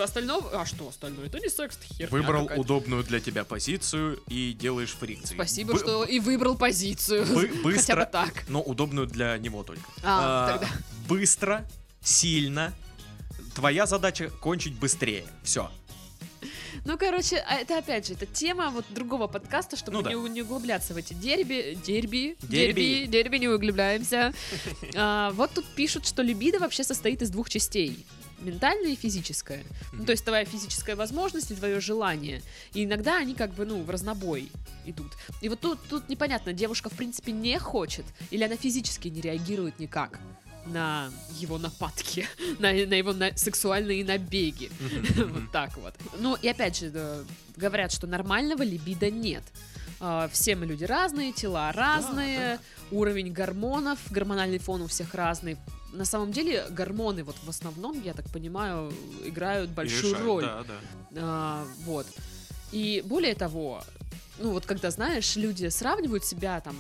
[0.03, 0.61] остального...
[0.61, 1.28] А что остальное?
[1.28, 5.35] Это не секс, это херня Выбрал удобную для тебя позицию и делаешь фрикции.
[5.35, 7.24] Спасибо, Бы- что и выбрал позицию.
[7.24, 8.45] бы- Хотя быстро, бы так.
[8.49, 9.85] но удобную для него только.
[10.03, 10.68] А, тогда.
[11.09, 11.66] Быстро,
[12.03, 12.74] сильно.
[13.55, 15.24] Твоя задача кончить быстрее.
[15.43, 15.70] Все.
[16.85, 20.12] Ну, короче, а это опять же, это тема вот другого подкаста, чтобы Ну да.
[20.12, 22.81] не, не углубляться в эти дерби, дерби, Дерби.
[22.83, 24.33] дерби, дерби, не углубляемся.
[24.97, 28.05] А, вот тут пишут, что либидо вообще состоит из двух частей.
[28.41, 29.62] Ментальное и физическое.
[29.93, 30.07] Ну, Мгм.
[30.07, 32.43] то есть твоя физическая возможность и твое желание.
[32.75, 34.51] И иногда они как бы, ну, в разнобой
[34.85, 35.12] идут.
[35.41, 39.79] И вот тут, тут непонятно, девушка в принципе не хочет, или она физически не реагирует
[39.79, 40.18] никак
[40.67, 42.27] на его нападки,
[42.59, 44.71] на, на его на- сексуальные набеги.
[45.17, 45.95] Вот так вот.
[46.19, 47.25] Ну, и опять же,
[47.57, 49.43] говорят, что нормального либидо нет.
[50.01, 52.59] А, Все мы люди разные, тела разные,
[52.91, 55.57] уровень гормонов, гормональный фон у всех разный.
[55.93, 58.93] На самом деле гормоны вот в основном, я так понимаю,
[59.25, 60.43] играют большую роль.
[60.45, 60.75] Да, да.
[61.17, 62.07] А, вот.
[62.73, 63.85] И более того,
[64.39, 66.77] ну вот когда, знаешь, люди сравнивают себя там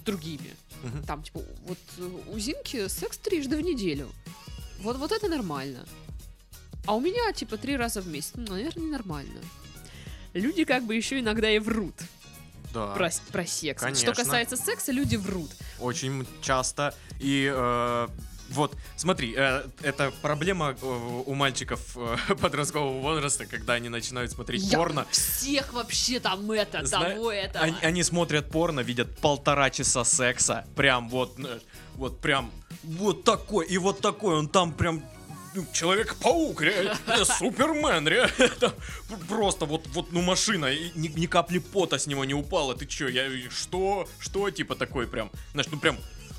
[0.00, 0.50] с другими,
[0.82, 1.02] Мгм.
[1.04, 4.10] там, типа, вот э, у Зинки секс трижды в неделю.
[4.80, 5.86] Вот, вот это нормально.
[6.86, 8.32] А у меня, типа, три раза в месяц.
[8.34, 9.40] Ну, наверное, ненормально.
[10.34, 11.94] Люди как бы еще иногда и врут
[12.74, 12.88] Да.
[12.94, 13.78] про, про секс.
[13.80, 14.14] Что конечно.
[14.14, 15.50] касается секса, люди врут.
[15.80, 16.94] Очень часто.
[17.20, 18.08] И э,
[18.54, 20.86] вот, смотри, э, это проблема э,
[21.26, 25.06] у мальчиков э, подросткового возраста, когда они начинают смотреть Я порно.
[25.10, 27.60] Всех вообще там это, Зна- того, это.
[27.60, 31.58] Они, они смотрят порно, видят полтора часа секса, прям вот, э,
[31.96, 32.50] вот прям
[32.82, 35.02] вот такой и вот такой, он там прям
[35.54, 38.74] ну, Человек-паук, реально, э, Супермен, реально,
[39.28, 42.86] просто вот, вот, ну, машина, и ни, ни капли пота с него не упало, ты
[42.86, 45.96] чё, я, что, что, типа, такой прям, знаешь, ну, прям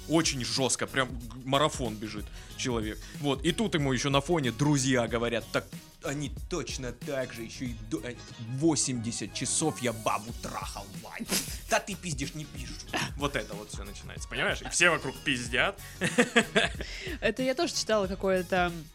[0.09, 1.09] очень жестко, прям
[1.45, 2.25] марафон бежит
[2.57, 5.65] человек, вот, и тут ему еще на фоне друзья говорят, так,
[6.03, 8.15] они точно так же еще и до- э,
[8.59, 11.25] 80 часов я бабу трахал, Вань.
[11.69, 12.73] Да ты пиздишь, не пишу.
[13.17, 14.61] Вот это вот все начинается, понимаешь?
[14.61, 15.79] И все вокруг пиздят.
[17.21, 18.94] Это я тоже читала какое-то э,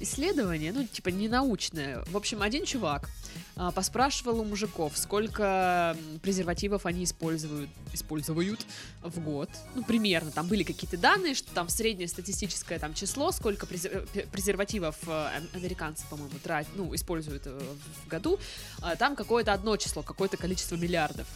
[0.00, 2.02] исследование, ну, типа, не научное.
[2.06, 3.08] В общем, один чувак
[3.56, 8.66] а, поспрашивал у мужиков, сколько презервативов они используют, используют
[9.02, 9.48] в год.
[9.74, 14.96] Ну, примерно, там были какие-то данные, что там среднее статистическое там число, сколько презер- презервативов
[15.06, 18.38] э, ам- американцы, по-моему, тратят, ну, используют э, в году.
[18.82, 21.26] А там какое-то одно число, какое-то количество миллиардов.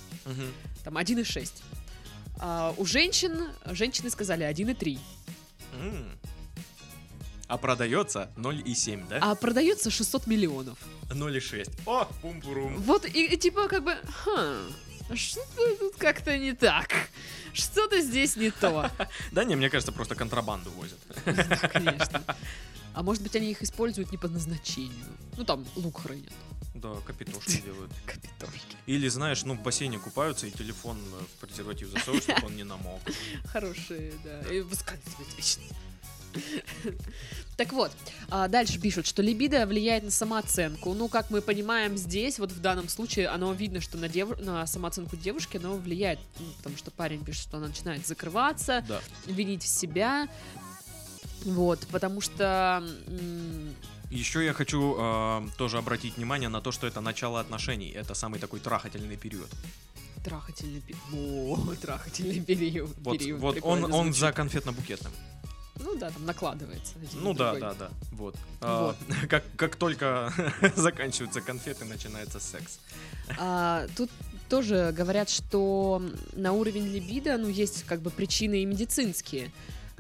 [0.84, 1.52] Там 1,6.
[2.38, 4.98] А у женщин, женщины сказали 1,3.
[5.78, 6.18] М.
[7.50, 9.18] А продается 0,7, да?
[9.20, 10.78] А продается 600 миллионов.
[11.08, 11.68] 0,6.
[11.84, 12.76] О, пум-пурум.
[12.82, 16.92] Вот и, и типа как бы, хм, что-то тут как-то не так.
[17.52, 18.88] Что-то здесь не то.
[19.32, 21.00] Да не, мне кажется, просто контрабанду возят.
[21.72, 22.22] Конечно.
[22.94, 25.06] А может быть, они их используют не по назначению.
[25.36, 26.32] Ну, там, лук хранят.
[26.74, 27.90] Да, капитошки делают.
[28.06, 28.76] Капитошки.
[28.86, 32.64] Или, знаешь, ну, в бассейне купаются, и телефон э, в презерватив засовывают, чтобы он не
[32.64, 33.00] намок.
[33.46, 34.40] Хорошие, да.
[34.52, 35.64] И выскальзывает вечно.
[37.56, 37.92] Так вот,
[38.30, 40.94] а, дальше пишут, что либидо влияет на самооценку.
[40.94, 44.40] Ну, как мы понимаем, здесь, вот в данном случае, оно видно, что на, дев...
[44.40, 49.00] на самооценку девушки оно влияет, ну, потому что парень пишет, что она начинает закрываться, Да.
[49.26, 50.26] винить в себя.
[51.44, 52.82] Вот, потому что...
[54.10, 57.90] Еще я хочу э, тоже обратить внимание на то, что это начало отношений.
[57.90, 59.48] Это самый такой трахательный период.
[60.24, 61.02] Трахательный период.
[61.12, 62.90] О, трахательный период.
[62.98, 63.40] Вот, период.
[63.40, 64.16] вот он, он звучит.
[64.16, 65.12] за конфетно-букетным.
[65.82, 66.94] Ну да, там накладывается.
[67.14, 67.60] Ну да, другой.
[67.60, 67.90] да, да.
[68.12, 68.36] Вот.
[68.60, 68.94] А,
[69.28, 70.32] как, как только
[70.76, 72.78] заканчиваются конфеты, начинается секс.
[73.38, 74.10] А, тут
[74.48, 76.02] тоже говорят, что
[76.34, 79.50] на уровень либидо, ну, есть как бы причины и медицинские.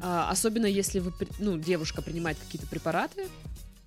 [0.02, 3.28] А, особенно если вы, ну, девушка принимает какие-то препараты,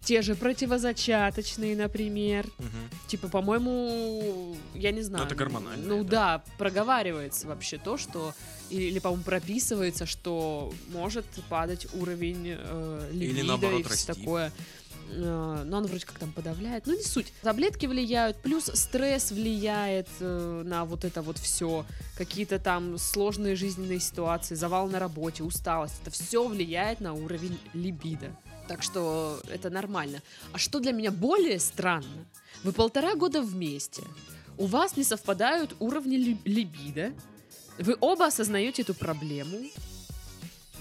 [0.03, 2.45] те же противозачаточные, например.
[2.59, 2.89] Мгм.
[3.07, 5.25] Типа, по-моему, я не знаю.
[5.25, 6.09] это гормональное, Ну да.
[6.39, 8.33] да, проговаривается вообще то, что
[8.69, 14.07] или, по-моему, прописывается, что может падать уровень э, либидо наоборот, и все расти.
[14.07, 14.51] такое.
[15.11, 16.87] Э, Но он вроде как там подавляет.
[16.87, 17.31] Ну, не суть.
[17.41, 21.85] Таблетки влияют, плюс стресс влияет э, на вот это вот все.
[22.17, 25.95] Какие-то там сложные жизненные ситуации, завал на работе, усталость.
[26.01, 28.35] Это все влияет на уровень либидо.
[28.67, 30.21] Так что это нормально.
[30.53, 32.25] А что для меня более странно,
[32.63, 34.01] вы полтора года вместе,
[34.57, 37.11] у вас не совпадают уровни ли- либидо,
[37.77, 39.59] вы оба осознаете эту проблему,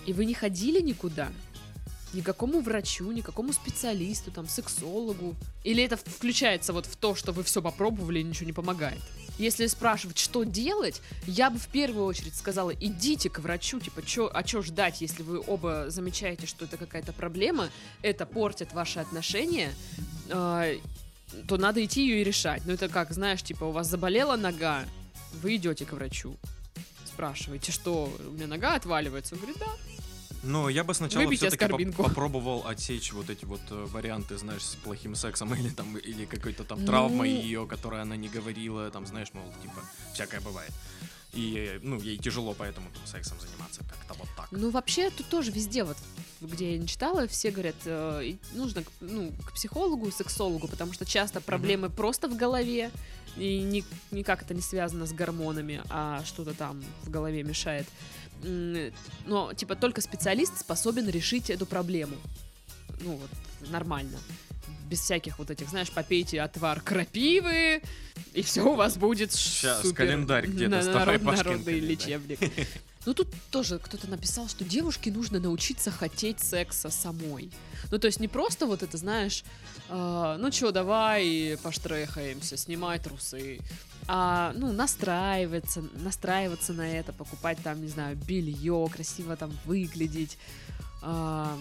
[0.07, 1.32] и вы не ходили никуда,
[2.12, 5.34] никакому врачу, никакому специалисту, там, сексологу.
[5.64, 9.01] Или это включается вот в то, что вы все попробовали и ничего не помогает?
[9.38, 14.30] Если спрашивать, что делать, я бы в первую очередь сказала, идите к врачу, типа, чё,
[14.32, 17.70] а что ждать, если вы оба замечаете, что это какая-то проблема,
[18.03, 19.72] это портит ваши отношения,
[20.28, 20.78] э,
[21.49, 22.62] то надо идти ее и решать.
[22.66, 24.84] Ну это как, знаешь, типа, у вас заболела нога,
[25.40, 26.36] вы идете к врачу,
[27.12, 29.72] спрашиваете, что, у меня нога отваливается, он говорит, да,
[30.42, 32.02] Но я бы сначала все-таки аскорбинку.
[32.02, 36.64] попробовал отсечь вот эти вот э, варианты, знаешь, с плохим сексом или там или какой-то
[36.64, 36.86] там Ну.
[36.86, 39.80] травмой ее, которой она не говорила, там, знаешь, мол, типа,
[40.14, 40.72] всякое бывает.
[41.34, 44.48] И, ну, ей тяжело поэтому там, сексом заниматься как-то вот так.
[44.50, 45.96] Ну, вообще, тут тоже везде, вот,
[46.42, 51.40] где я не читала, все говорят, э, нужно ну, к психологу, сексологу, потому что часто
[51.40, 52.90] проблемы просто в голове,
[53.36, 57.86] и ни- никак это не связано с гормонами, а что-то там в голове мешает.
[58.42, 62.16] Но, типа, только специалист способен решить эту проблему.
[63.00, 64.18] Ну, вот, нормально.
[64.88, 67.82] Без всяких вот этих, знаешь, попейте отвар крапивы,
[68.34, 69.96] и все у вас будет Щас, супер.
[70.06, 72.38] календарь где На- доставай, народ- Народный лечебник.
[73.04, 77.50] Ну тут тоже кто-то написал, что девушке нужно научиться хотеть секса самой.
[77.90, 79.42] Ну то есть не просто вот это, знаешь,
[79.88, 83.58] э, ну чё, давай поштрехаемся, снимай трусы.
[84.06, 90.38] А, ну, настраиваться, настраиваться на это, покупать там, не знаю, белье, красиво там выглядеть,
[91.02, 91.60] ам,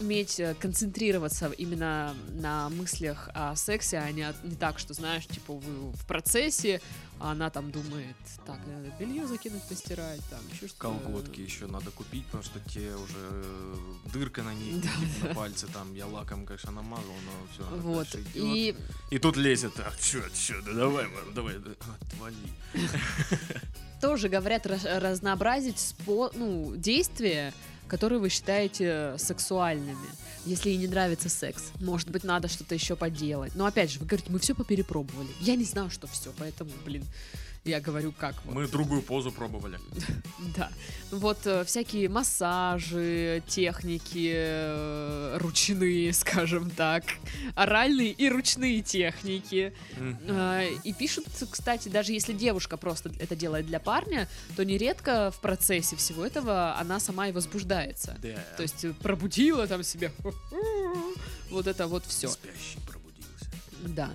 [0.00, 5.54] уметь э, концентрироваться именно на мыслях о сексе, а не, не так, что, знаешь, типа
[5.54, 6.80] вы в процессе,
[7.20, 8.16] а она там думает,
[8.46, 10.80] так, надо белье закинуть, постирать, там еще что-то.
[10.98, 13.74] Колготки еще надо купить, потому что те уже э,
[14.12, 18.08] дырка на них, Да, на пальце там, я лаком, конечно, намазал, но все, Вот.
[18.34, 18.74] и...
[19.10, 21.70] И тут лезет, а чё, чё, да давай, давай, да,
[22.00, 22.34] отвали.
[24.00, 27.54] тоже говорят раз- разнообразить спо- ну, действия,
[27.92, 30.08] которые вы считаете сексуальными.
[30.46, 33.54] Если ей не нравится секс, может быть, надо что-то еще поделать.
[33.54, 35.28] Но опять же, вы говорите, мы все поперепробовали.
[35.40, 37.04] Я не знаю, что все, поэтому, блин,
[37.64, 38.54] я говорю, как вот.
[38.54, 39.78] Мы другую позу пробовали.
[40.56, 40.70] Да.
[41.12, 47.04] Вот э, всякие массажи, техники э, ручные, скажем так,
[47.54, 49.72] оральные и ручные техники.
[50.26, 55.40] Э, И пишут, кстати, даже если девушка просто это делает для парня, то нередко в
[55.40, 58.18] процессе всего этого она сама и возбуждается.
[58.20, 58.44] Да.
[58.56, 60.10] То есть пробудила там себе
[61.50, 62.28] вот это вот все.
[62.28, 63.46] Спящий пробудился.
[63.86, 64.10] Да.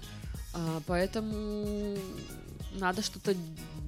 [0.53, 1.97] А, Поэтому
[2.78, 3.36] надо что-то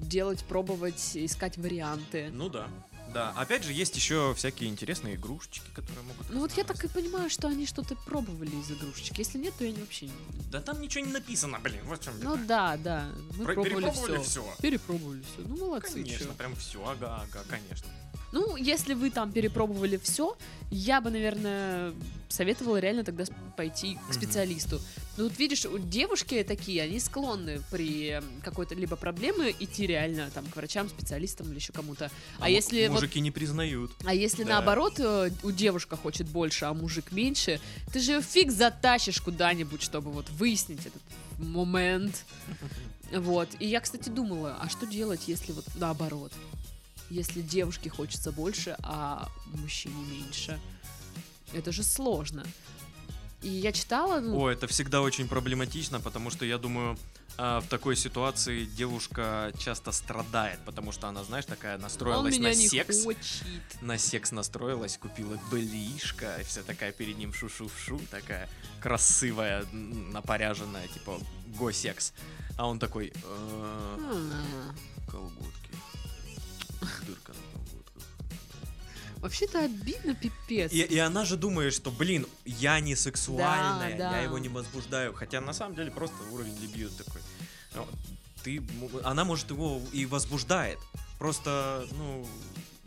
[0.02, 2.30] делать, пробовать, искать варианты.
[2.32, 2.68] Ну да.
[3.12, 6.30] Да, опять же, есть еще всякие интересные игрушечки, которые могут...
[6.30, 9.18] Ну вот я так и понимаю, что они что-то пробовали из игрушечек.
[9.18, 10.12] Если нет, то я не- вообще не.
[10.52, 13.08] Да там ничего не написано, блин, вот в чем Ну да, да.
[13.36, 14.30] Мы Про- пробовали перепробовали все.
[14.30, 14.54] все.
[14.62, 15.42] Перепробовали все.
[15.44, 15.94] Ну молодцы.
[15.94, 16.32] Конечно, чё.
[16.34, 17.88] прям все, ага, ага, конечно.
[18.32, 20.36] Ну, если вы там перепробовали все,
[20.70, 21.92] я бы, наверное,
[22.28, 23.24] советовала реально тогда
[23.56, 24.80] пойти к специалисту.
[25.16, 30.54] Ну вот видишь, девушки такие, они склонны при какой-то либо проблеме идти реально там к
[30.56, 32.10] врачам, специалистам или еще кому-то.
[32.38, 33.90] А, му- если вот мужики не признают.
[34.04, 34.50] а если Да.
[34.50, 37.60] наоборот, э, у девушка хочет больше, а мужик меньше,
[37.92, 41.02] ты же фиг затащишь куда-нибудь, чтобы вот выяснить этот
[41.38, 42.24] момент.
[43.12, 43.48] Вот.
[43.58, 46.32] И я, кстати, думала, а что делать, если вот наоборот?
[47.10, 50.60] Если девушке хочется больше, а мужчине меньше.
[51.52, 52.44] Это же сложно.
[53.42, 56.98] И я читала, ну, О, это всегда очень проблематично, потому что я думаю,
[57.38, 63.02] а, в такой ситуации девушка часто страдает, потому что она, знаешь, такая настроилась на секс.
[63.02, 63.22] хочет.
[63.80, 68.46] На секс настроилась, купила белишко, и вся такая перед ним шу-шу-шу, такая
[68.80, 71.18] красивая, напоряженная, типа
[71.58, 72.12] го-секс.
[72.58, 75.59] А он такой, «Э, А, колготки.
[77.06, 78.02] Дырка на колготках.
[79.18, 80.72] Вообще-то обидно, пипец.
[80.72, 84.16] И, и она же думает, что, блин, я не сексуальная, Да, да.
[84.18, 85.12] я его не возбуждаю.
[85.14, 87.20] Хотя на самом деле просто уровень либидо такой.
[87.74, 87.86] Ну,
[88.42, 88.62] Ты,
[89.04, 90.78] она, может, его и возбуждает.
[91.18, 92.26] Просто, ну,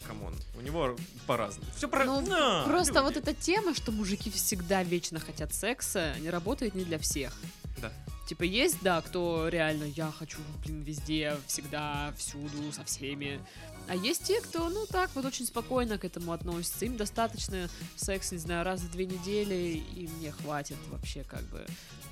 [0.07, 1.69] come on, у него по-разному.
[1.77, 2.03] Все про...
[2.05, 3.03] Ну, на, Просто люди.
[3.03, 7.33] вот эта тема, что мужики всегда вечно хотят секса, не работает не для всех.
[7.79, 7.91] Да.
[8.27, 13.39] Типа есть, да, кто реально, я хочу, блин, везде, всегда, всюду, со всеми.
[13.87, 16.85] А есть те, кто, ну так, вот очень спокойно к этому относится.
[16.85, 21.65] Им достаточно секс, не знаю, раз в две недели, и мне хватит вообще, как бы,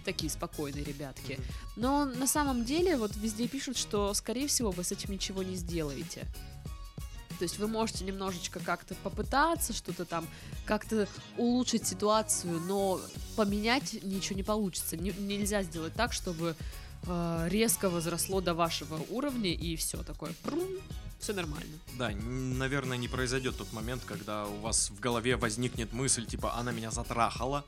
[0.04, 1.40] такие спокойные ребятки.
[1.76, 5.56] Но на самом деле вот везде пишут, что, скорее всего, вы с этим ничего не
[5.56, 6.28] сделаете.
[7.40, 10.28] То есть вы можете немножечко как-то попытаться что-то там,
[10.66, 11.08] как-то
[11.38, 13.02] улучшить ситуацию, но
[13.36, 14.96] поменять ничего не получится.
[14.96, 16.56] Не- нельзя сделать так, чтобы
[17.08, 20.34] э, резко возросло до вашего уровня и все такое.
[21.22, 21.78] Все нормально.
[22.00, 26.72] Да, наверное, не произойдет тот момент, когда у вас в голове возникнет мысль, типа, она
[26.72, 27.64] меня затрахала,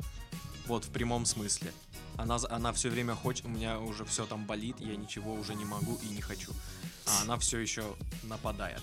[0.66, 1.72] вот в прямом смысле.
[2.18, 5.66] Она, она все время хочет, у меня уже все там болит, я ничего уже не
[5.66, 6.52] могу и не хочу.
[7.06, 8.82] А она все еще нападает.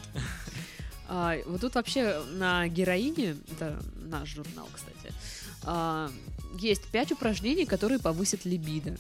[1.09, 5.13] А, вот тут вообще на героине, это наш журнал, кстати,
[5.65, 6.09] а,
[6.61, 8.97] есть пять упражнений, которые повысят либидо.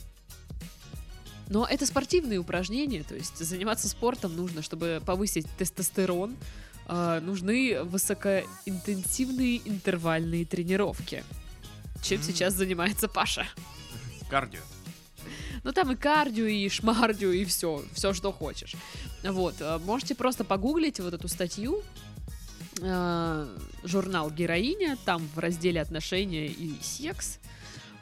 [1.51, 6.37] Но это спортивные упражнения, то есть заниматься спортом нужно, чтобы повысить тестостерон,
[6.87, 11.25] а, нужны высокоинтенсивные интервальные тренировки.
[12.03, 12.25] Чем М.
[12.25, 13.47] сейчас занимается Паша?
[14.31, 14.61] Кардио.
[15.65, 18.77] Ну там и кардио, и шмардио, и все, все, что хочешь.
[19.25, 21.83] Вот, э, можете просто погуглить вот эту статью,
[22.81, 27.40] э, журнал «Героиня», там в разделе «Отношения и секс» э,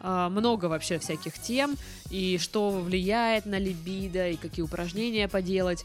[0.01, 1.76] много вообще всяких тем,
[2.11, 5.84] и что влияет на либидо, и какие упражнения поделать,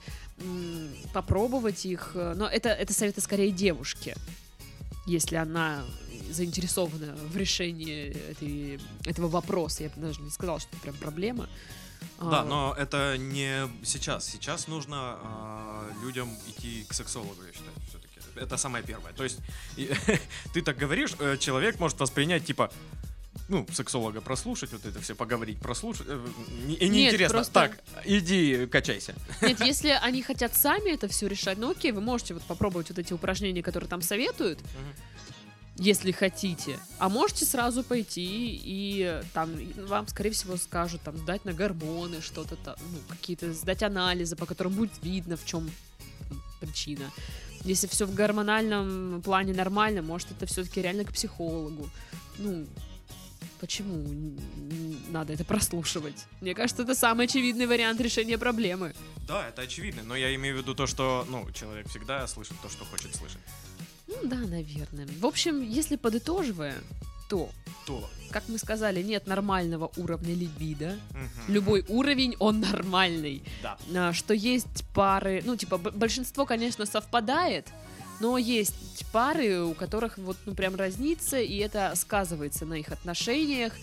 [1.14, 2.12] попробовать их.
[2.14, 4.16] Но это, это советы скорее девушке,
[5.06, 5.84] если она
[6.34, 9.84] заинтересована в решении этой, этого вопроса.
[9.84, 11.48] Я бы даже не сказала, что это прям проблема.
[12.20, 14.26] Да, А, но это не сейчас.
[14.26, 18.20] Сейчас нужно а, людям идти к сексологу, я считаю, все-таки.
[18.36, 19.14] Это самое первое.
[19.14, 19.40] То есть
[20.54, 22.72] ты так говоришь, э, человек может воспринять типа
[23.50, 26.08] ну, сексолога прослушать, вот это все поговорить, прослушать.
[26.10, 26.26] э,
[26.68, 29.16] не- И Нет, просто- Так, иди качайся.
[29.42, 33.00] Нет, если они хотят сами это все решать, ну окей, вы можете вот попробовать вот
[33.00, 34.60] эти упражнения, которые там советуют,
[35.76, 36.78] если хотите.
[37.00, 39.50] А можете сразу пойти и там
[39.88, 44.46] вам, скорее всего, скажут там сдать на гормоны, что-то там, ну, какие-то сдать анализы, по
[44.46, 45.70] которым будет видно, в чем
[46.62, 47.10] причина.
[47.66, 51.90] Если все в гормональном плане нормально, может, это все-таки реально к психологу.
[52.38, 52.66] Ну,
[53.60, 54.38] почему
[55.10, 56.26] надо это прослушивать?
[56.42, 58.94] Мне кажется, это самый очевидный вариант решения проблемы.
[59.28, 62.70] Да, это очевидно, но я имею в виду то, что, ну, человек всегда слышит то,
[62.70, 63.40] что хочет слышать.
[64.08, 65.08] Ну да, наверное.
[65.20, 66.76] В общем, если подытоживая,
[67.30, 67.50] то,
[67.88, 68.10] То.
[68.32, 70.98] как мы сказали, нет нормального уровня либидо.
[71.12, 71.54] Мгм.
[71.54, 73.44] Любой уровень, он нормальный.
[73.62, 73.78] Да.
[73.96, 77.68] А, Что есть пары, ну, типа, большинство, конечно, совпадает,
[78.24, 83.74] но есть пары, у которых вот, ну, прям разница, и это сказывается на их отношениях.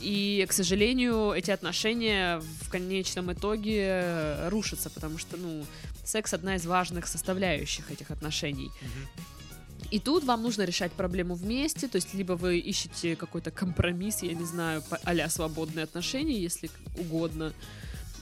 [0.00, 5.64] И, к сожалению, эти отношения в конечном итоге э, рушатся, потому что, ну,
[6.04, 8.70] секс одна из важных составляющих этих отношений.
[8.82, 9.88] Мгм.
[9.90, 14.34] И тут вам нужно решать проблему вместе, то есть либо вы ищете какой-то компромисс, я
[14.34, 17.54] не знаю, а-ля свободные отношения, если угодно.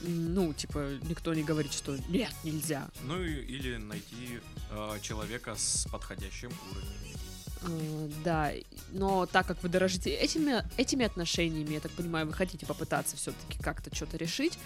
[0.01, 2.87] Ну, типа, никто не говорит, что нет, нельзя.
[3.03, 4.39] Ну и- или найти
[4.71, 7.17] э, человека с подходящим уровнем.
[7.63, 8.51] Э, Да,
[8.91, 13.57] но так как вы дорожите этими, этими отношениями, я так понимаю, вы хотите попытаться все-таки
[13.59, 14.59] как-то что-то решить,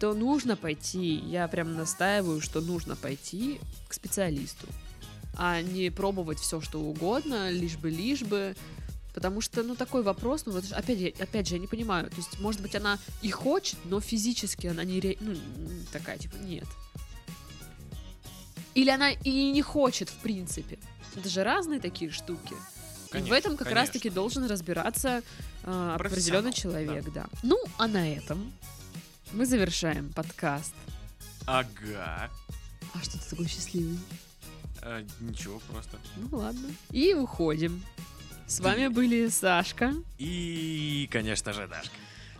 [0.00, 4.66] то нужно пойти, я прям настаиваю, что нужно пойти к специалисту,
[5.36, 8.56] а не пробовать все, что угодно, лишь бы, лишь бы,
[9.18, 12.08] Потому что, ну, такой вопрос, ну, вот опять, опять же, я не понимаю.
[12.08, 15.00] То есть, может быть, она и хочет, но физически она не...
[15.00, 15.34] ре- Ну,
[15.90, 16.68] такая, типа, нет.
[18.76, 20.78] Или она и не хочет, в принципе.
[21.16, 22.52] Это же разные такие штуки.
[22.52, 23.80] И в Конечно, этом как конечно.
[23.80, 25.08] раз-таки должен разбираться
[25.64, 27.26] э, Профессионал, определенный человек, да.
[27.42, 28.52] Ну, а на этом
[29.32, 30.74] мы завершаем подкаст.
[31.44, 32.30] Ага.
[32.94, 33.98] А что ты такой счастливый?
[34.82, 35.98] Э, ничего, просто.
[36.14, 36.70] Ну ладно.
[36.92, 37.82] И уходим.
[38.48, 39.92] С вами были Сашка.
[40.16, 41.94] И, конечно же, Дашка.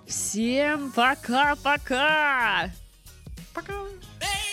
[0.07, 2.71] Всем пока-пока!
[3.53, 3.75] Пока.
[4.19, 4.48] Hey!